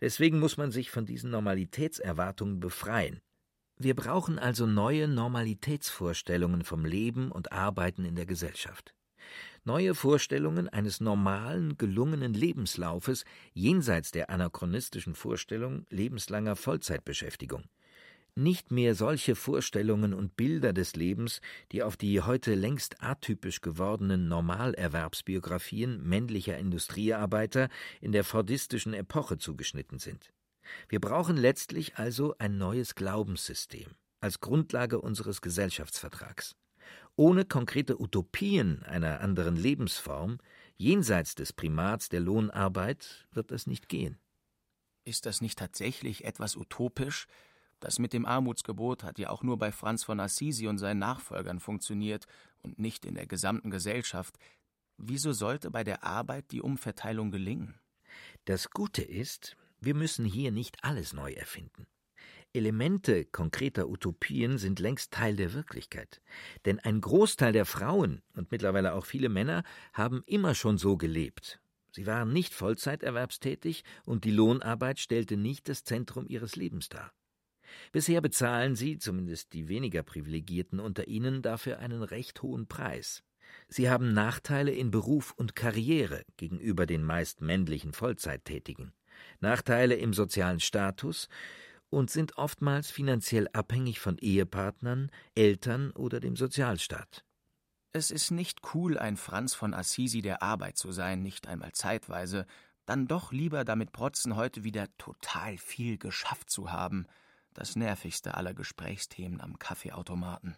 [0.00, 3.20] Deswegen muss man sich von diesen Normalitätserwartungen befreien.
[3.76, 8.94] Wir brauchen also neue Normalitätsvorstellungen vom Leben und Arbeiten in der Gesellschaft.
[9.64, 17.64] Neue Vorstellungen eines normalen, gelungenen Lebenslaufes jenseits der anachronistischen Vorstellung lebenslanger Vollzeitbeschäftigung
[18.36, 21.40] nicht mehr solche Vorstellungen und Bilder des Lebens,
[21.72, 27.68] die auf die heute längst atypisch gewordenen Normalerwerbsbiografien männlicher Industriearbeiter
[28.00, 30.32] in der fordistischen Epoche zugeschnitten sind.
[30.88, 33.88] Wir brauchen letztlich also ein neues Glaubenssystem
[34.20, 36.56] als Grundlage unseres Gesellschaftsvertrags.
[37.14, 40.38] Ohne konkrete Utopien einer anderen Lebensform,
[40.76, 44.18] jenseits des Primats der Lohnarbeit, wird es nicht gehen.
[45.04, 47.26] Ist das nicht tatsächlich etwas utopisch,
[47.84, 51.60] das mit dem Armutsgebot hat ja auch nur bei Franz von Assisi und seinen Nachfolgern
[51.60, 52.24] funktioniert
[52.62, 54.38] und nicht in der gesamten Gesellschaft.
[54.96, 57.78] Wieso sollte bei der Arbeit die Umverteilung gelingen?
[58.46, 61.86] Das Gute ist, wir müssen hier nicht alles neu erfinden.
[62.54, 66.22] Elemente konkreter Utopien sind längst Teil der Wirklichkeit.
[66.64, 71.60] Denn ein Großteil der Frauen und mittlerweile auch viele Männer haben immer schon so gelebt.
[71.90, 77.12] Sie waren nicht Vollzeiterwerbstätig und die Lohnarbeit stellte nicht das Zentrum ihres Lebens dar.
[77.92, 83.22] Bisher bezahlen sie, zumindest die weniger Privilegierten unter ihnen, dafür einen recht hohen Preis.
[83.68, 88.92] Sie haben Nachteile in Beruf und Karriere gegenüber den meist männlichen Vollzeittätigen,
[89.40, 91.28] Nachteile im sozialen Status
[91.90, 97.24] und sind oftmals finanziell abhängig von Ehepartnern, Eltern oder dem Sozialstaat.
[97.92, 102.46] Es ist nicht cool, ein Franz von Assisi der Arbeit zu sein, nicht einmal zeitweise,
[102.86, 107.06] dann doch lieber damit protzen, heute wieder total viel geschafft zu haben–
[107.54, 110.56] das nervigste aller Gesprächsthemen am Kaffeeautomaten.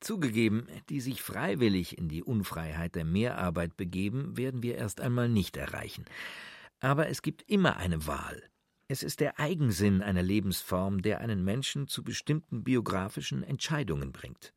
[0.00, 5.56] Zugegeben, die sich freiwillig in die Unfreiheit der Mehrarbeit begeben, werden wir erst einmal nicht
[5.56, 6.04] erreichen.
[6.80, 8.42] Aber es gibt immer eine Wahl.
[8.86, 14.52] Es ist der Eigensinn einer Lebensform, der einen Menschen zu bestimmten biografischen Entscheidungen bringt.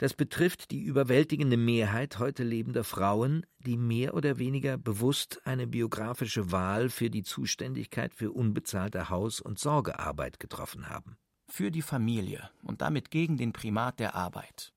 [0.00, 6.50] Das betrifft die überwältigende Mehrheit heute lebender Frauen, die mehr oder weniger bewusst eine biografische
[6.50, 11.18] Wahl für die Zuständigkeit für unbezahlte Haus- und Sorgearbeit getroffen haben.
[11.50, 14.72] Für die Familie und damit gegen den Primat der Arbeit.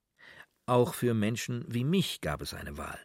[0.65, 2.99] Auch für Menschen wie mich gab es eine Wahl.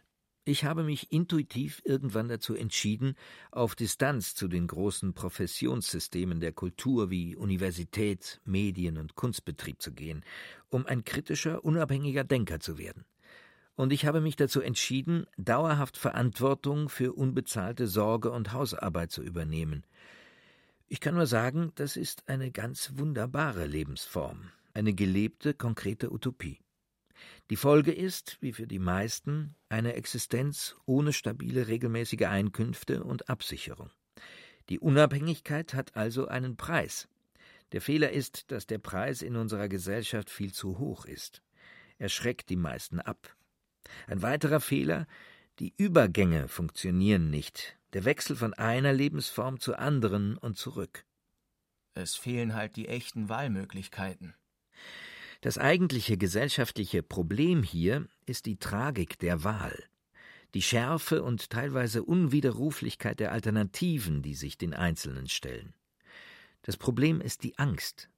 [0.49, 3.13] Ich habe mich intuitiv irgendwann dazu entschieden,
[3.51, 10.25] auf Distanz zu den großen Professionssystemen der Kultur wie Universität, Medien und Kunstbetrieb zu gehen,
[10.69, 13.05] um ein kritischer, unabhängiger Denker zu werden.
[13.75, 19.85] Und ich habe mich dazu entschieden, dauerhaft Verantwortung für unbezahlte Sorge und Hausarbeit zu übernehmen.
[20.87, 26.57] Ich kann nur sagen, das ist eine ganz wunderbare Lebensform, eine gelebte, konkrete Utopie.
[27.49, 33.89] Die Folge ist, wie für die meisten, eine Existenz ohne stabile regelmäßige Einkünfte und Absicherung.
[34.69, 37.07] Die Unabhängigkeit hat also einen Preis.
[37.71, 41.41] Der Fehler ist, dass der Preis in unserer Gesellschaft viel zu hoch ist.
[41.97, 43.35] Er schreckt die meisten ab.
[44.05, 45.07] Ein weiterer Fehler,
[45.57, 51.03] die Übergänge funktionieren nicht, der Wechsel von einer Lebensform zur anderen und zurück.
[51.95, 54.35] Es fehlen halt die echten Wahlmöglichkeiten.
[55.41, 59.85] Das eigentliche gesellschaftliche Problem hier ist die Tragik der Wahl,
[60.53, 65.73] die Schärfe und teilweise Unwiderruflichkeit der Alternativen, die sich den Einzelnen stellen.
[66.63, 68.09] Das Problem ist die Angst.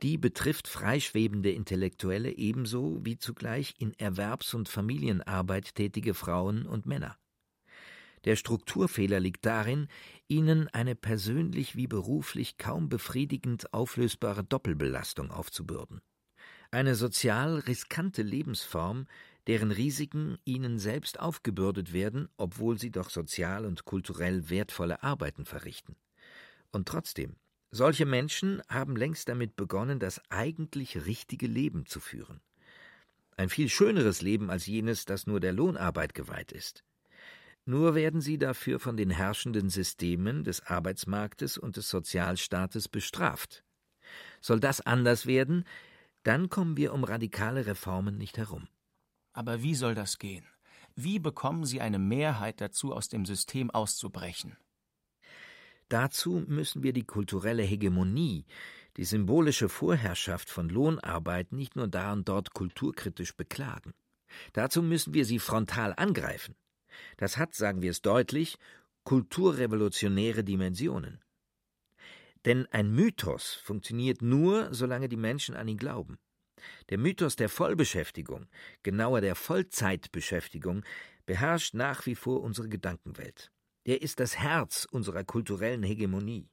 [0.00, 7.18] Die betrifft freischwebende Intellektuelle ebenso wie zugleich in Erwerbs- und Familienarbeit tätige Frauen und Männer.
[8.24, 9.88] Der Strukturfehler liegt darin,
[10.28, 16.00] ihnen eine persönlich wie beruflich kaum befriedigend auflösbare Doppelbelastung aufzubürden
[16.74, 19.06] eine sozial riskante Lebensform,
[19.46, 25.96] deren Risiken ihnen selbst aufgebürdet werden, obwohl sie doch sozial und kulturell wertvolle Arbeiten verrichten.
[26.72, 27.36] Und trotzdem,
[27.70, 32.40] solche Menschen haben längst damit begonnen, das eigentlich richtige Leben zu führen.
[33.36, 36.84] Ein viel schöneres Leben als jenes, das nur der Lohnarbeit geweiht ist.
[37.66, 43.64] Nur werden sie dafür von den herrschenden Systemen des Arbeitsmarktes und des Sozialstaates bestraft.
[44.40, 45.64] Soll das anders werden,
[46.24, 48.66] dann kommen wir um radikale Reformen nicht herum.
[49.32, 50.44] Aber wie soll das gehen?
[50.96, 54.56] Wie bekommen Sie eine Mehrheit dazu, aus dem System auszubrechen?
[55.88, 58.46] Dazu müssen wir die kulturelle Hegemonie,
[58.96, 63.92] die symbolische Vorherrschaft von Lohnarbeit nicht nur da und dort kulturkritisch beklagen.
[64.52, 66.54] Dazu müssen wir sie frontal angreifen.
[67.16, 68.56] Das hat, sagen wir es deutlich,
[69.02, 71.20] kulturrevolutionäre Dimensionen.
[72.44, 76.18] Denn ein Mythos funktioniert nur, solange die Menschen an ihn glauben.
[76.90, 78.46] Der Mythos der Vollbeschäftigung,
[78.82, 80.84] genauer der Vollzeitbeschäftigung,
[81.26, 83.50] beherrscht nach wie vor unsere Gedankenwelt.
[83.84, 86.48] Er ist das Herz unserer kulturellen Hegemonie.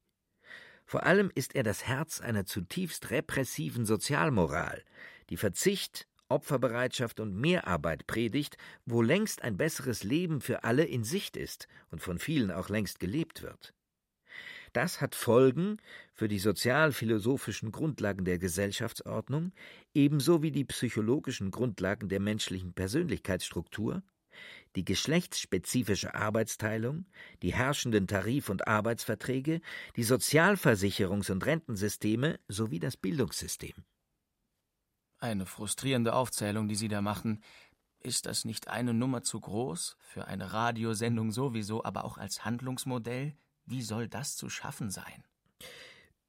[0.85, 4.83] Vor allem ist er das Herz einer zutiefst repressiven Sozialmoral,
[5.29, 11.37] die Verzicht, Opferbereitschaft und Mehrarbeit predigt, wo längst ein besseres Leben für alle in Sicht
[11.37, 13.73] ist und von vielen auch längst gelebt wird.
[14.73, 15.77] Das hat Folgen
[16.13, 19.51] für die sozialphilosophischen Grundlagen der Gesellschaftsordnung,
[19.93, 24.01] ebenso wie die psychologischen Grundlagen der menschlichen Persönlichkeitsstruktur,
[24.77, 27.05] die geschlechtsspezifische Arbeitsteilung,
[27.41, 29.59] die herrschenden Tarif- und Arbeitsverträge,
[29.97, 33.73] die Sozialversicherungs- und Rentensysteme sowie das Bildungssystem.
[35.17, 37.43] Eine frustrierende Aufzählung, die Sie da machen.
[37.99, 39.97] Ist das nicht eine Nummer zu groß?
[39.99, 43.35] Für eine Radiosendung sowieso, aber auch als Handlungsmodell?
[43.65, 45.23] Wie soll das zu schaffen sein?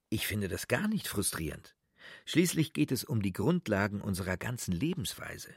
[0.08, 1.74] Ich finde das gar nicht frustrierend.
[2.26, 5.54] Schließlich geht es um die Grundlagen unserer ganzen Lebensweise.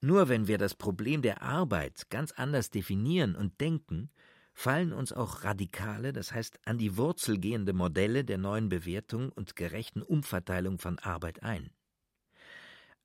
[0.00, 4.10] Nur wenn wir das Problem der Arbeit ganz anders definieren und denken,
[4.54, 9.56] fallen uns auch radikale, das heißt an die Wurzel gehende Modelle der neuen Bewertung und
[9.56, 11.70] gerechten Umverteilung von Arbeit ein.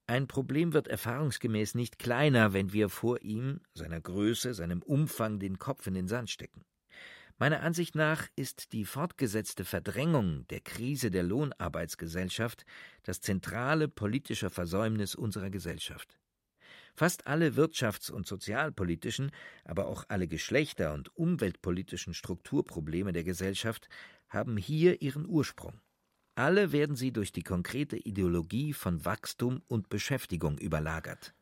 [0.07, 5.59] Ein Problem wird erfahrungsgemäß nicht kleiner, wenn wir vor ihm, seiner Größe, seinem Umfang den
[5.59, 6.63] Kopf in den Sand stecken.
[7.39, 12.65] Meiner Ansicht nach ist die fortgesetzte Verdrängung der Krise der Lohnarbeitsgesellschaft
[13.03, 16.17] das zentrale politische Versäumnis unserer Gesellschaft.
[16.95, 19.31] Fast alle wirtschafts- und sozialpolitischen,
[19.65, 23.87] aber auch alle geschlechter- und umweltpolitischen Strukturprobleme der Gesellschaft
[24.29, 25.79] haben hier ihren Ursprung.
[26.33, 31.35] Alle werden sie durch die konkrete Ideologie von Wachstum und Beschäftigung überlagert.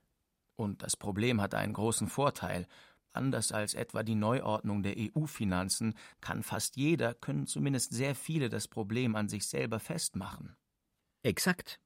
[0.58, 2.68] Und das Problem hat einen großen Vorteil,
[3.16, 8.68] Anders als etwa die Neuordnung der EU-Finanzen kann fast jeder, können zumindest sehr viele das
[8.68, 10.56] Problem an sich selber festmachen.
[11.24, 11.80] Exakt.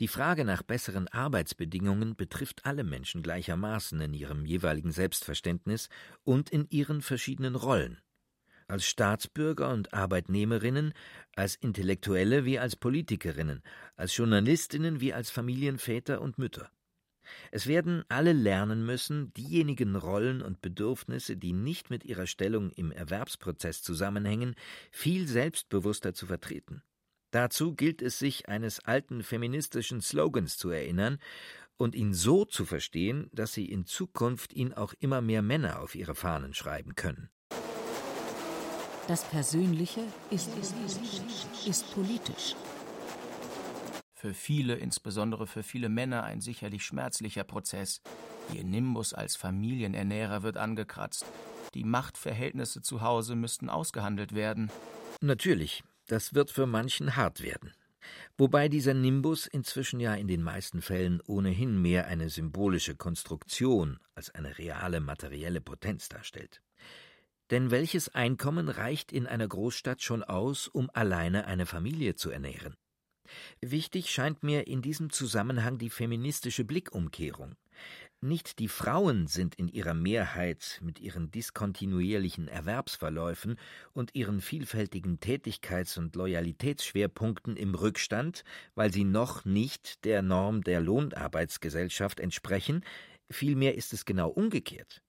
[0.00, 5.88] Die Frage nach besseren Arbeitsbedingungen betrifft alle Menschen gleichermaßen in ihrem jeweiligen Selbstverständnis
[6.24, 8.00] und in ihren verschiedenen Rollen.
[8.66, 10.92] Als Staatsbürger und Arbeitnehmerinnen,
[11.34, 13.62] als Intellektuelle wie als Politikerinnen,
[13.96, 16.70] als Journalistinnen wie als Familienväter und Mütter.
[17.50, 22.92] Es werden alle lernen müssen, diejenigen Rollen und Bedürfnisse, die nicht mit ihrer Stellung im
[22.92, 24.54] Erwerbsprozess zusammenhängen,
[24.90, 26.82] viel selbstbewusster zu vertreten.
[27.30, 31.18] Dazu gilt es sich eines alten feministischen Slogans zu erinnern,
[31.78, 35.94] und ihn so zu verstehen, dass sie in Zukunft ihn auch immer mehr Männer auf
[35.94, 37.30] ihre Fahnen schreiben können.
[39.06, 42.54] Das Persönliche ist, ist, ist, ist politisch.
[44.20, 48.00] Für viele, insbesondere für viele Männer, ein sicherlich schmerzlicher Prozess.
[48.52, 51.24] Ihr Nimbus als Familienernährer wird angekratzt.
[51.74, 54.72] Die Machtverhältnisse zu Hause müssten ausgehandelt werden.
[55.20, 57.72] Natürlich, das wird für manchen hart werden.
[58.36, 64.34] Wobei dieser Nimbus inzwischen ja in den meisten Fällen ohnehin mehr eine symbolische Konstruktion als
[64.34, 66.60] eine reale materielle Potenz darstellt.
[67.52, 72.74] Denn welches Einkommen reicht in einer Großstadt schon aus, um alleine eine Familie zu ernähren?
[73.60, 77.56] Wichtig scheint mir in diesem Zusammenhang die feministische Blickumkehrung.
[78.20, 83.60] Nicht die Frauen sind in ihrer Mehrheit mit ihren diskontinuierlichen Erwerbsverläufen
[83.92, 88.42] und ihren vielfältigen Tätigkeits- und Loyalitätsschwerpunkten im Rückstand,
[88.74, 92.84] weil sie noch nicht der Norm der Lohnarbeitsgesellschaft entsprechen,
[93.30, 95.00] vielmehr ist es genau umgekehrt.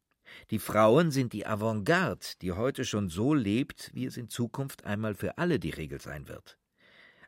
[0.51, 5.15] Die Frauen sind die Avantgarde, die heute schon so lebt, wie es in Zukunft einmal
[5.15, 6.58] für alle die Regel sein wird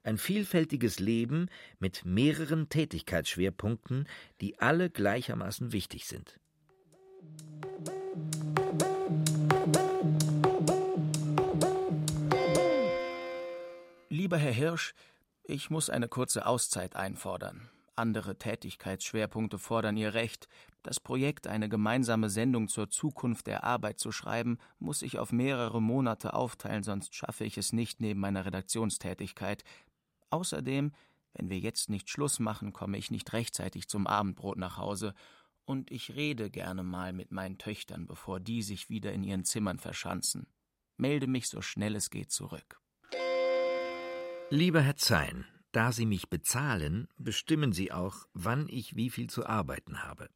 [0.04, 1.48] ein vielfältiges Leben
[1.80, 4.08] mit mehreren Tätigkeitsschwerpunkten,
[4.42, 6.40] die alle gleichermaßen wichtig sind.
[14.10, 14.94] Lieber Herr Hirsch,
[15.44, 17.70] ich muss eine kurze Auszeit einfordern.
[17.96, 20.48] Andere Tätigkeitsschwerpunkte fordern ihr Recht.
[20.82, 25.82] Das Projekt, eine gemeinsame Sendung zur Zukunft der Arbeit zu schreiben, muss ich auf mehrere
[25.82, 29.64] Monate aufteilen, sonst schaffe ich es nicht neben meiner Redaktionstätigkeit.
[30.32, 30.92] Außerdem,
[31.34, 35.14] wenn wir jetzt nicht Schluss machen, komme ich nicht rechtzeitig zum Abendbrot nach Hause,
[35.66, 39.78] und ich rede gerne mal mit meinen Töchtern, bevor die sich wieder in ihren Zimmern
[39.78, 40.48] verschanzen.
[40.98, 42.82] Melde mich so schnell es geht zurück.
[44.50, 49.46] Lieber Herr Zein, da Sie mich bezahlen, bestimmen Sie auch, wann ich wie viel zu
[49.46, 50.30] arbeiten habe.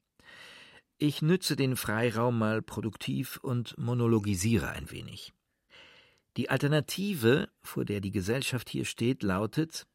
[0.97, 5.33] Ich nütze den Freiraum mal produktiv und monologisiere ein wenig.
[6.37, 9.87] Die Alternative, vor der die Gesellschaft hier steht, lautet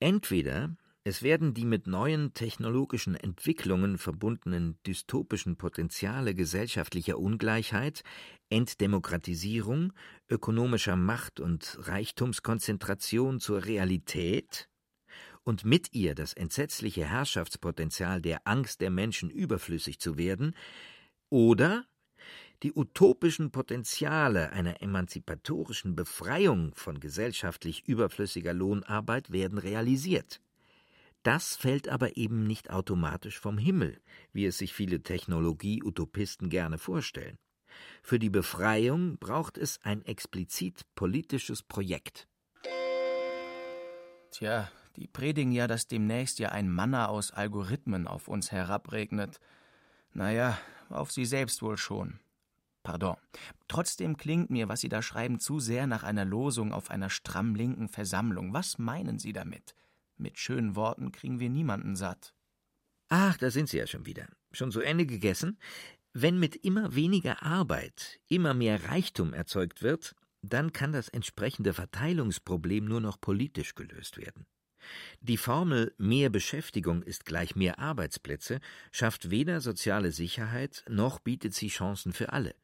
[0.00, 0.76] entweder
[1.06, 8.02] es werden die mit neuen technologischen Entwicklungen verbundenen dystopischen Potenziale gesellschaftlicher Ungleichheit,
[8.48, 9.92] Entdemokratisierung,
[10.30, 14.70] ökonomischer Macht und Reichtumskonzentration zur Realität
[15.42, 20.56] und mit ihr das entsetzliche Herrschaftspotenzial der Angst der Menschen überflüssig zu werden,
[21.28, 21.84] oder
[22.62, 30.40] die utopischen Potenziale einer emanzipatorischen Befreiung von gesellschaftlich überflüssiger Lohnarbeit werden realisiert.
[31.22, 34.00] Das fällt aber eben nicht automatisch vom Himmel,
[34.32, 37.38] wie es sich viele Technologie-Utopisten gerne vorstellen.
[38.02, 42.28] Für die Befreiung braucht es ein explizit politisches Projekt.
[44.30, 49.40] Tja, die predigen ja, dass demnächst ja ein Manna aus Algorithmen auf uns herabregnet.
[50.12, 50.58] Naja,
[50.90, 52.20] auf sie selbst wohl schon.
[52.84, 53.16] Pardon.
[53.66, 57.56] Trotzdem klingt mir, was Sie da schreiben, zu sehr nach einer Losung auf einer stramm
[57.56, 58.52] linken Versammlung.
[58.52, 59.74] Was meinen Sie damit?
[60.16, 62.34] Mit schönen Worten kriegen wir niemanden satt.
[63.08, 64.28] Ach, da sind Sie ja schon wieder.
[64.52, 65.58] Schon zu Ende gegessen?
[66.12, 72.84] Wenn mit immer weniger Arbeit immer mehr Reichtum erzeugt wird, dann kann das entsprechende Verteilungsproblem
[72.84, 74.46] nur noch politisch gelöst werden.
[75.20, 78.60] Die Formel mehr Beschäftigung ist gleich mehr Arbeitsplätze
[78.92, 82.54] schafft weder soziale Sicherheit noch bietet sie Chancen für alle.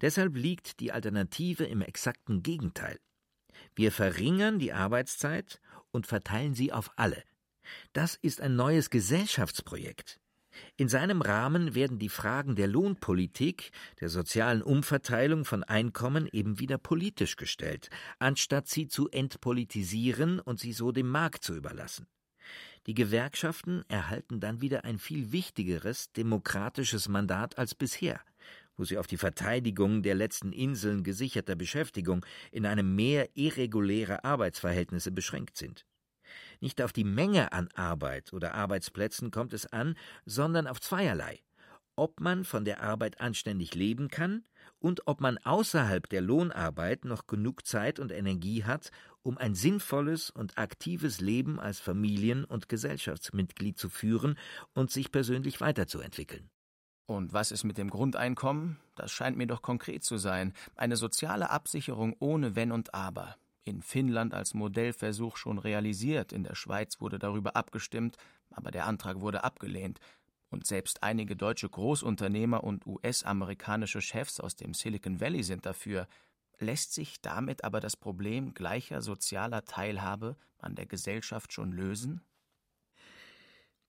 [0.00, 2.98] Deshalb liegt die Alternative im exakten Gegenteil.
[3.74, 5.60] Wir verringern die Arbeitszeit
[5.90, 7.22] und verteilen sie auf alle.
[7.92, 10.20] Das ist ein neues Gesellschaftsprojekt.
[10.76, 16.78] In seinem Rahmen werden die Fragen der Lohnpolitik, der sozialen Umverteilung von Einkommen eben wieder
[16.78, 22.06] politisch gestellt, anstatt sie zu entpolitisieren und sie so dem Markt zu überlassen.
[22.86, 28.20] Die Gewerkschaften erhalten dann wieder ein viel wichtigeres demokratisches Mandat als bisher
[28.76, 35.10] wo sie auf die Verteidigung der letzten Inseln gesicherter Beschäftigung in einem Meer irregulärer Arbeitsverhältnisse
[35.10, 35.86] beschränkt sind.
[36.60, 41.40] Nicht auf die Menge an Arbeit oder Arbeitsplätzen kommt es an, sondern auf zweierlei
[41.96, 44.44] ob man von der Arbeit anständig leben kann
[44.78, 48.90] und ob man außerhalb der Lohnarbeit noch genug Zeit und Energie hat,
[49.22, 54.38] um ein sinnvolles und aktives Leben als Familien- und Gesellschaftsmitglied zu führen
[54.74, 56.50] und sich persönlich weiterzuentwickeln.
[57.06, 58.78] Und was ist mit dem Grundeinkommen?
[58.96, 60.52] Das scheint mir doch konkret zu sein.
[60.74, 63.36] Eine soziale Absicherung ohne Wenn und Aber.
[63.64, 68.16] In Finnland als Modellversuch schon realisiert, in der Schweiz wurde darüber abgestimmt,
[68.50, 70.00] aber der Antrag wurde abgelehnt.
[70.50, 76.06] Und selbst einige deutsche Großunternehmer und US-amerikanische Chefs aus dem Silicon Valley sind dafür.
[76.58, 82.22] Lässt sich damit aber das Problem gleicher sozialer Teilhabe an der Gesellschaft schon lösen?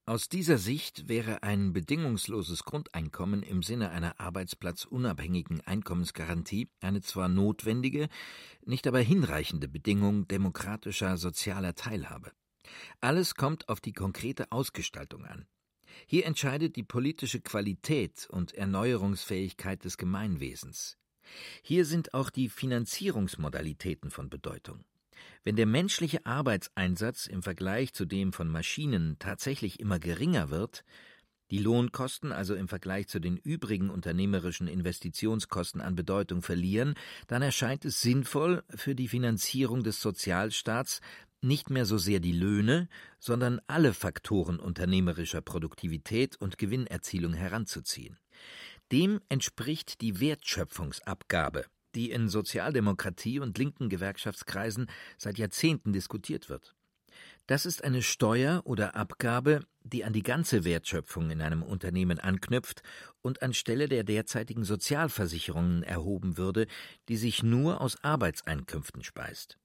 [0.08, 8.08] Aus dieser Sicht wäre ein bedingungsloses Grundeinkommen im Sinne einer arbeitsplatzunabhängigen Einkommensgarantie eine zwar notwendige,
[8.66, 12.32] nicht aber hinreichende Bedingung demokratischer sozialer Teilhabe.
[13.01, 15.45] Alles kommt auf die konkrete Ausgestaltung an.
[16.05, 20.97] Hier entscheidet die politische Qualität und Erneuerungsfähigkeit des Gemeinwesens.
[21.62, 24.86] Hier sind auch die Finanzierungsmodalitäten von Bedeutung.
[25.43, 30.84] Wenn der menschliche Arbeitseinsatz im Vergleich zu dem von Maschinen tatsächlich immer geringer wird,
[31.51, 36.95] die Lohnkosten also im Vergleich zu den übrigen unternehmerischen Investitionskosten an Bedeutung verlieren,
[37.28, 40.99] dann erscheint es sinnvoll, für die Finanzierung des Sozialstaats
[41.41, 42.89] nicht mehr so sehr die Löhne,
[43.20, 48.18] sondern alle Faktoren unternehmerischer Produktivität und Gewinnerzielung heranzuziehen.
[48.91, 51.65] Dem entspricht die Wertschöpfungsabgabe,
[51.98, 54.88] die in Sozialdemokratie und linken Gewerkschaftskreisen
[55.18, 56.76] seit Jahrzehnten diskutiert wird.
[57.48, 62.84] Das ist eine Steuer oder Abgabe, die an die ganze Wertschöpfung in einem Unternehmen anknüpft
[63.22, 66.68] und anstelle der derzeitigen Sozialversicherungen erhoben würde,
[67.08, 69.58] die sich nur aus Arbeitseinkünften speist.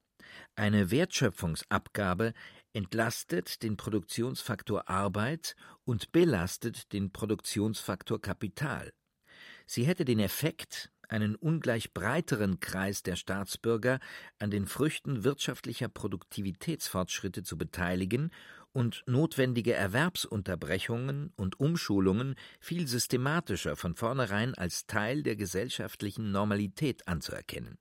[0.55, 2.33] Eine Wertschöpfungsabgabe
[2.72, 8.93] entlastet den Produktionsfaktor Arbeit und belastet den Produktionsfaktor Kapital.
[9.66, 14.00] Sie hätte den Effekt, einen ungleich breiteren Kreis der Staatsbürger
[14.38, 18.30] an den Früchten wirtschaftlicher Produktivitätsfortschritte zu beteiligen
[18.72, 27.76] und notwendige Erwerbsunterbrechungen und Umschulungen viel systematischer von vornherein als Teil der gesellschaftlichen Normalität anzuerkennen,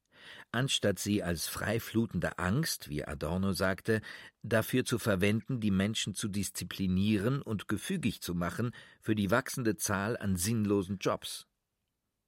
[0.51, 4.01] anstatt sie als freiflutende Angst, wie Adorno sagte,
[4.43, 10.17] dafür zu verwenden, die Menschen zu disziplinieren und gefügig zu machen für die wachsende Zahl
[10.17, 11.47] an sinnlosen Jobs.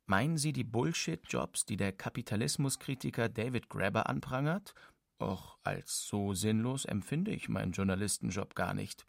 [0.05, 4.73] Meinen Sie die Bullshit-Jobs, die der Kapitalismuskritiker David Grabber anprangert?
[5.21, 9.05] Och, als so sinnlos empfinde ich meinen Journalistenjob gar nicht.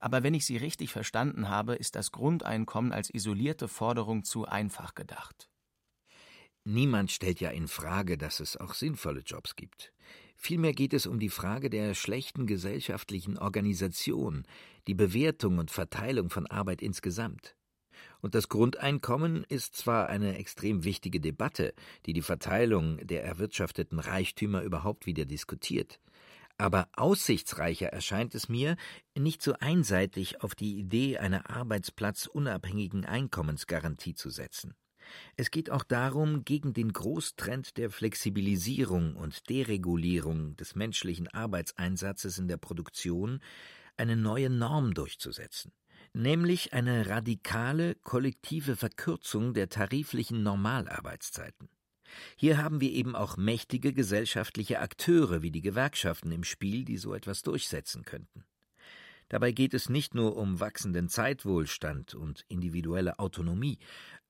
[0.00, 4.94] Aber wenn ich Sie richtig verstanden habe, ist das Grundeinkommen als isolierte Forderung zu einfach
[4.94, 5.48] gedacht.
[6.66, 9.94] Niemand stellt ja in Frage, dass es auch sinnvolle Jobs gibt.
[10.36, 14.44] Vielmehr geht es um die Frage der schlechten gesellschaftlichen Organisation,
[14.86, 17.56] die Bewertung und Verteilung von Arbeit insgesamt.
[18.24, 21.74] Und das Grundeinkommen ist zwar eine extrem wichtige Debatte,
[22.06, 26.00] die die Verteilung der erwirtschafteten Reichtümer überhaupt wieder diskutiert,
[26.56, 28.76] aber aussichtsreicher erscheint es mir,
[29.14, 34.74] nicht so einseitig auf die Idee einer arbeitsplatzunabhängigen Einkommensgarantie zu setzen.
[35.36, 42.48] Es geht auch darum, gegen den Großtrend der Flexibilisierung und Deregulierung des menschlichen Arbeitseinsatzes in
[42.48, 43.42] der Produktion
[43.98, 45.72] eine neue Norm durchzusetzen
[46.14, 51.68] nämlich eine radikale kollektive Verkürzung der tariflichen Normalarbeitszeiten.
[52.36, 57.14] Hier haben wir eben auch mächtige gesellschaftliche Akteure wie die Gewerkschaften im Spiel, die so
[57.14, 58.44] etwas durchsetzen könnten.
[59.28, 63.78] Dabei geht es nicht nur um wachsenden Zeitwohlstand und individuelle Autonomie,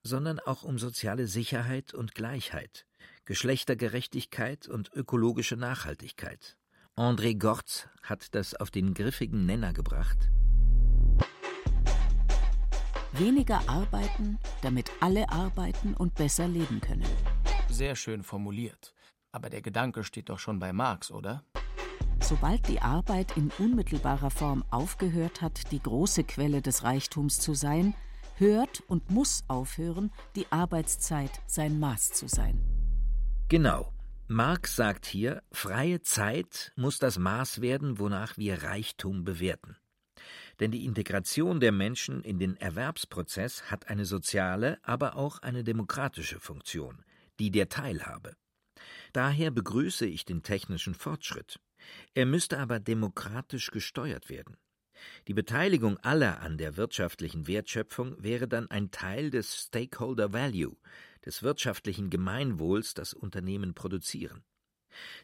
[0.02, 2.86] sondern auch um soziale Sicherheit und Gleichheit,
[3.24, 6.56] Geschlechtergerechtigkeit und ökologische Nachhaltigkeit.
[6.96, 10.30] André Gortz hat das auf den griffigen Nenner gebracht.
[13.18, 17.06] Weniger arbeiten, damit alle arbeiten und besser leben können.
[17.68, 18.92] Sehr schön formuliert.
[19.30, 21.44] Aber der Gedanke steht doch schon bei Marx, oder?
[22.20, 27.94] Sobald die Arbeit in unmittelbarer Form aufgehört hat, die große Quelle des Reichtums zu sein,
[28.36, 32.60] hört und muss aufhören, die Arbeitszeit sein Maß zu sein.
[33.48, 33.92] Genau.
[34.26, 39.76] Marx sagt hier, freie Zeit muss das Maß werden, wonach wir Reichtum bewerten.
[40.60, 46.38] Denn die Integration der Menschen in den Erwerbsprozess hat eine soziale, aber auch eine demokratische
[46.40, 47.04] Funktion,
[47.38, 48.36] die der Teilhabe.
[49.12, 51.60] Daher begrüße ich den technischen Fortschritt.
[52.14, 54.56] Er müsste aber demokratisch gesteuert werden.
[55.28, 60.76] Die Beteiligung aller an der wirtschaftlichen Wertschöpfung wäre dann ein Teil des Stakeholder Value,
[61.24, 64.44] des wirtschaftlichen Gemeinwohls, das Unternehmen produzieren.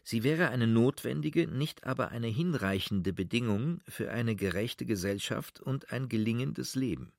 [0.03, 6.09] Sie wäre eine notwendige, nicht aber eine hinreichende Bedingung für eine gerechte Gesellschaft und ein
[6.09, 7.11] gelingendes Leben.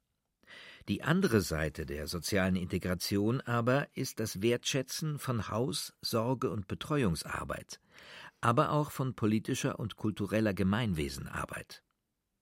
[0.88, 7.80] Die andere Seite der sozialen Integration aber ist das Wertschätzen von Haus-, Sorge- und Betreuungsarbeit,
[8.40, 11.84] aber auch von politischer und kultureller Gemeinwesenarbeit.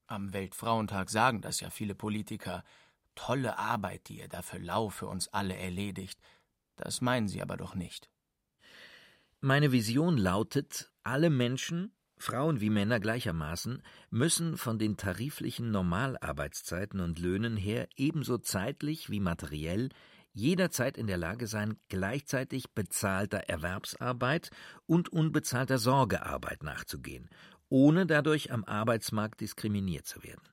[0.06, 2.64] Am Weltfrauentag sagen das ja viele Politiker.
[3.14, 6.18] Tolle Arbeit, die ihr da für Lau für uns alle erledigt.
[6.76, 8.10] Das meinen sie aber doch nicht.
[9.42, 17.18] Meine Vision lautet, alle Menschen, Frauen wie Männer gleichermaßen, müssen von den tariflichen Normalarbeitszeiten und
[17.18, 19.88] Löhnen her ebenso zeitlich wie materiell
[20.34, 24.50] jederzeit in der Lage sein, gleichzeitig bezahlter Erwerbsarbeit
[24.84, 27.30] und unbezahlter Sorgearbeit nachzugehen,
[27.70, 30.50] ohne dadurch am Arbeitsmarkt diskriminiert zu werden.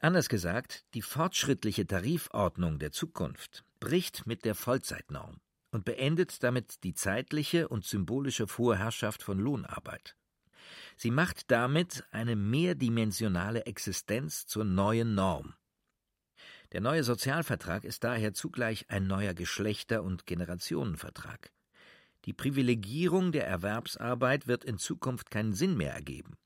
[0.00, 5.38] Anders gesagt, die fortschrittliche Tarifordnung der Zukunft bricht mit der Vollzeitnorm
[5.76, 10.16] und beendet damit die zeitliche und symbolische Vorherrschaft von Lohnarbeit.
[10.96, 15.52] Sie macht damit eine mehrdimensionale Existenz zur neuen Norm.
[16.72, 21.52] Der neue Sozialvertrag ist daher zugleich ein neuer Geschlechter- und Generationenvertrag.
[22.24, 26.38] Die Privilegierung der Erwerbsarbeit wird in Zukunft keinen Sinn mehr ergeben.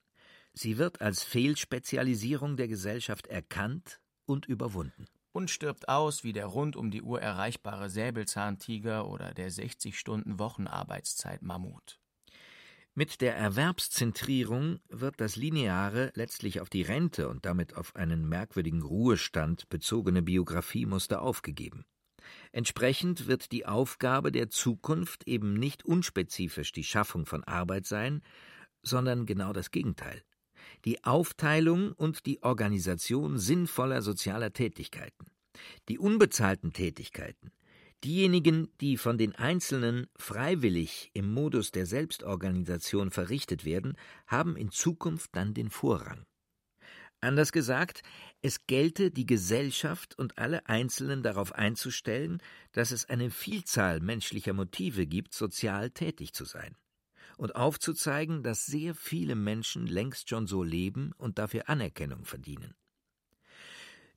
[0.51, 5.05] Sie wird als Fehlspezialisierung der Gesellschaft erkannt und überwunden.
[5.33, 12.01] Und stirbt aus wie der rund um die Uhr erreichbare Säbelzahntiger oder der 60-Stunden-Wochenarbeitszeit-Mammut.
[12.93, 18.81] Mit der Erwerbszentrierung wird das lineare, letztlich auf die Rente und damit auf einen merkwürdigen
[18.81, 21.85] Ruhestand bezogene Biografiemuster aufgegeben.
[22.51, 28.21] Entsprechend wird die Aufgabe der Zukunft eben nicht unspezifisch die Schaffung von Arbeit sein,
[28.83, 30.21] sondern genau das Gegenteil
[30.85, 35.25] die Aufteilung und die Organisation sinnvoller sozialer Tätigkeiten.
[35.89, 37.51] Die unbezahlten Tätigkeiten,
[38.03, 45.35] diejenigen, die von den Einzelnen freiwillig im Modus der Selbstorganisation verrichtet werden, haben in Zukunft
[45.35, 46.23] dann den Vorrang.
[47.19, 48.01] Anders gesagt,
[48.41, 55.05] es gelte die Gesellschaft und alle Einzelnen darauf einzustellen, dass es eine Vielzahl menschlicher Motive
[55.05, 56.75] gibt, sozial tätig zu sein
[57.41, 62.75] und aufzuzeigen, dass sehr viele Menschen längst schon so leben und dafür Anerkennung verdienen.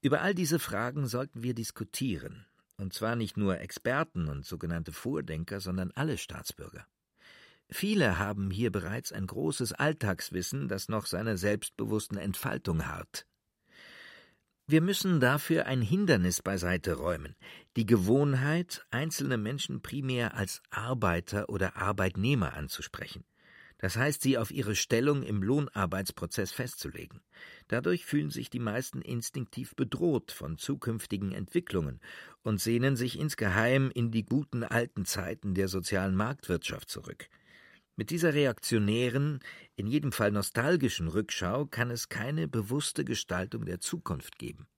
[0.03, 2.45] Über all diese Fragen sollten wir diskutieren,
[2.77, 6.87] und zwar nicht nur Experten und sogenannte Vordenker, sondern alle Staatsbürger.
[7.71, 13.27] Viele haben hier bereits ein großes Alltagswissen, das noch seiner selbstbewussten Entfaltung harrt.
[14.67, 17.37] Wir müssen dafür ein Hindernis beiseite räumen,
[17.77, 23.25] die Gewohnheit, einzelne Menschen primär als Arbeiter oder Arbeitnehmer anzusprechen.
[23.77, 27.21] Das heißt, sie auf ihre Stellung im Lohnarbeitsprozess festzulegen.
[27.69, 32.01] Dadurch fühlen sich die meisten instinktiv bedroht von zukünftigen Entwicklungen
[32.43, 37.29] und sehnen sich insgeheim in die guten alten Zeiten der sozialen Marktwirtschaft zurück.
[37.97, 39.41] Mit dieser reaktionären,
[39.77, 44.69] in jedem Fall nostalgischen Rückschau kann es keine bewusste Gestaltung der Zukunft geben.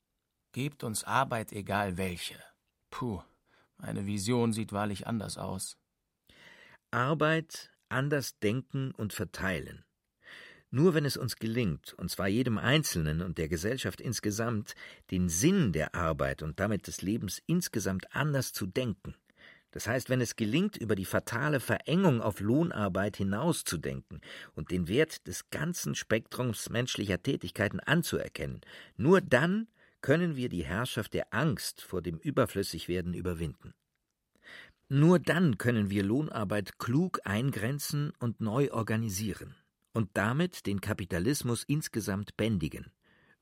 [0.53, 2.43] Gebt uns Arbeit, egal welche.
[2.91, 3.23] Puh,
[3.77, 5.77] meine Vision sieht wahrlich anders aus.
[6.91, 9.85] Arbeit, anders denken und verteilen.
[10.71, 14.75] Nur wenn es uns gelingt, und zwar jedem Einzelnen und der Gesellschaft insgesamt,
[15.11, 19.15] den Sinn der Arbeit und damit des Lebens insgesamt anders zu denken,
[19.77, 24.23] das heißt, wenn es gelingt, über die fatale Verengung auf Lohnarbeit hinauszudenken
[24.55, 28.63] und den Wert des ganzen Spektrums menschlicher Tätigkeiten anzuerkennen,
[28.97, 29.69] nur dann
[30.01, 33.75] können wir die Herrschaft der Angst vor dem Überflüssigwerden überwinden.
[34.89, 39.57] Nur dann können wir Lohnarbeit klug eingrenzen und neu organisieren
[39.93, 42.93] und damit den Kapitalismus insgesamt bändigen,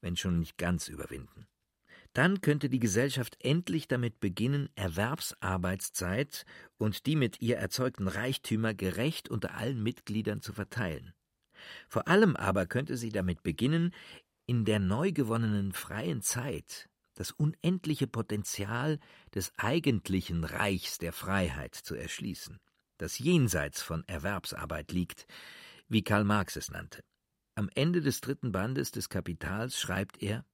[0.01, 1.47] wenn schon nicht ganz überwinden.
[2.15, 6.47] Dann könnte die Gesellschaft endlich damit beginnen, Erwerbsarbeitszeit
[6.79, 11.13] und die mit ihr erzeugten Reichtümer gerecht unter allen Mitgliedern zu verteilen.
[11.89, 13.93] Vor allem aber könnte sie damit beginnen,
[14.47, 19.01] in der neu gewonnenen freien Zeit das unendliche Potenzial
[19.35, 22.59] des eigentlichen Reichs der Freiheit zu erschließen,
[22.99, 25.27] das jenseits von Erwerbsarbeit liegt,
[25.89, 27.03] wie Karl Marx es nannte.
[27.57, 30.45] Am Ende des dritten Bandes des Kapitals schreibt er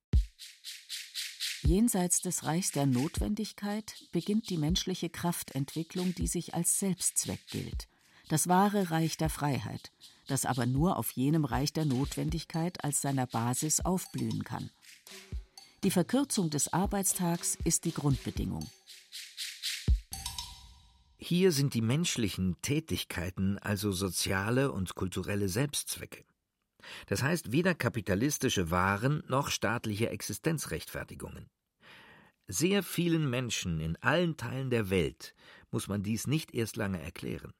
[1.62, 7.86] Jenseits des Reichs der Notwendigkeit beginnt die menschliche Kraftentwicklung, die sich als Selbstzweck gilt.
[8.28, 9.92] Das wahre Reich der Freiheit,
[10.26, 14.70] das aber nur auf jenem Reich der Notwendigkeit als seiner Basis aufblühen kann.
[15.82, 18.66] Die Verkürzung des Arbeitstags ist die Grundbedingung.
[21.18, 26.24] Hier sind die menschlichen Tätigkeiten also soziale und kulturelle Selbstzwecke.
[27.06, 31.48] Das heißt weder kapitalistische Waren noch staatliche Existenzrechtfertigungen.
[32.46, 35.34] Sehr vielen Menschen in allen Teilen der Welt
[35.70, 37.52] muss man dies nicht erst lange erklären.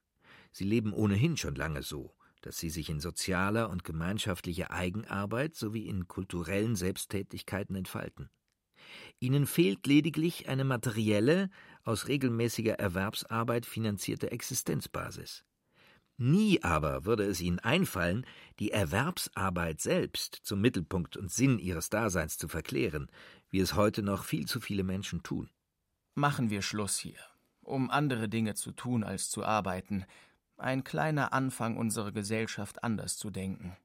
[0.50, 5.86] Sie leben ohnehin schon lange so, dass sie sich in sozialer und gemeinschaftlicher Eigenarbeit sowie
[5.86, 8.30] in kulturellen Selbsttätigkeiten entfalten.
[9.20, 11.50] Ihnen fehlt lediglich eine materielle,
[11.84, 15.44] aus regelmäßiger Erwerbsarbeit finanzierte Existenzbasis.
[16.22, 18.26] Nie aber würde es ihnen einfallen,
[18.58, 23.10] die Erwerbsarbeit selbst zum Mittelpunkt und Sinn ihres Daseins zu verklären,
[23.48, 25.48] wie es heute noch viel zu viele Menschen tun.
[26.14, 27.18] Machen wir Schluss hier,
[27.62, 30.04] um andere Dinge zu tun als zu arbeiten.
[30.58, 33.78] Ein kleiner Anfang, unsere Gesellschaft anders zu denken.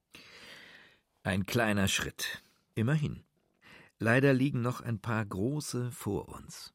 [1.23, 2.43] Ein kleiner Schritt.
[2.73, 3.23] Immerhin.
[3.97, 6.73] Leider liegen noch ein paar große vor uns.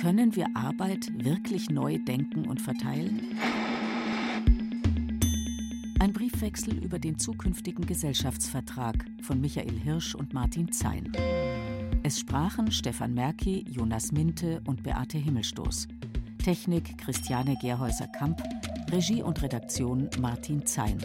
[0.00, 3.38] Können wir Arbeit wirklich neu denken und verteilen?
[6.18, 11.12] Briefwechsel über den zukünftigen Gesellschaftsvertrag von Michael Hirsch und Martin Zein.
[12.02, 15.88] Es sprachen Stefan Merki, Jonas Minte und Beate Himmelstoß.
[16.42, 18.40] Technik Christiane Gerhäuser-Kamp,
[18.92, 20.98] Regie und Redaktion Martin Zein.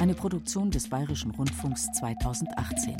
[0.00, 2.96] Eine Produktion des Bayerischen Rundfunks 2018.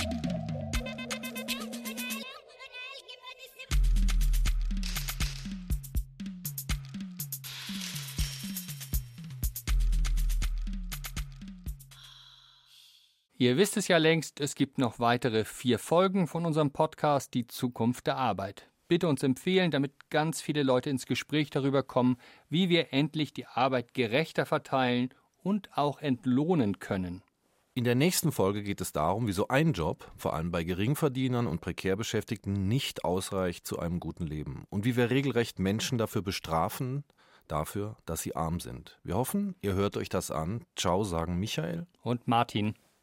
[13.45, 17.47] Ihr wisst es ja längst, es gibt noch weitere vier Folgen von unserem Podcast Die
[17.47, 18.71] Zukunft der Arbeit.
[18.89, 22.17] Bitte uns empfehlen, damit ganz viele Leute ins Gespräch darüber kommen,
[22.49, 25.11] wie wir endlich die Arbeit gerechter verteilen
[25.43, 27.23] und auch entlohnen können.
[27.75, 31.61] In der nächsten Folge geht es darum, wieso ein Job, vor allem bei Geringverdienern und
[31.61, 37.05] prekär Beschäftigten, nicht ausreicht zu einem guten Leben und wie wir regelrecht Menschen dafür bestrafen,
[37.47, 38.99] dafür, dass sie arm sind.
[39.05, 40.65] Wir hoffen, ihr hört euch das an.
[40.77, 42.75] Ciao, sagen Michael und Martin.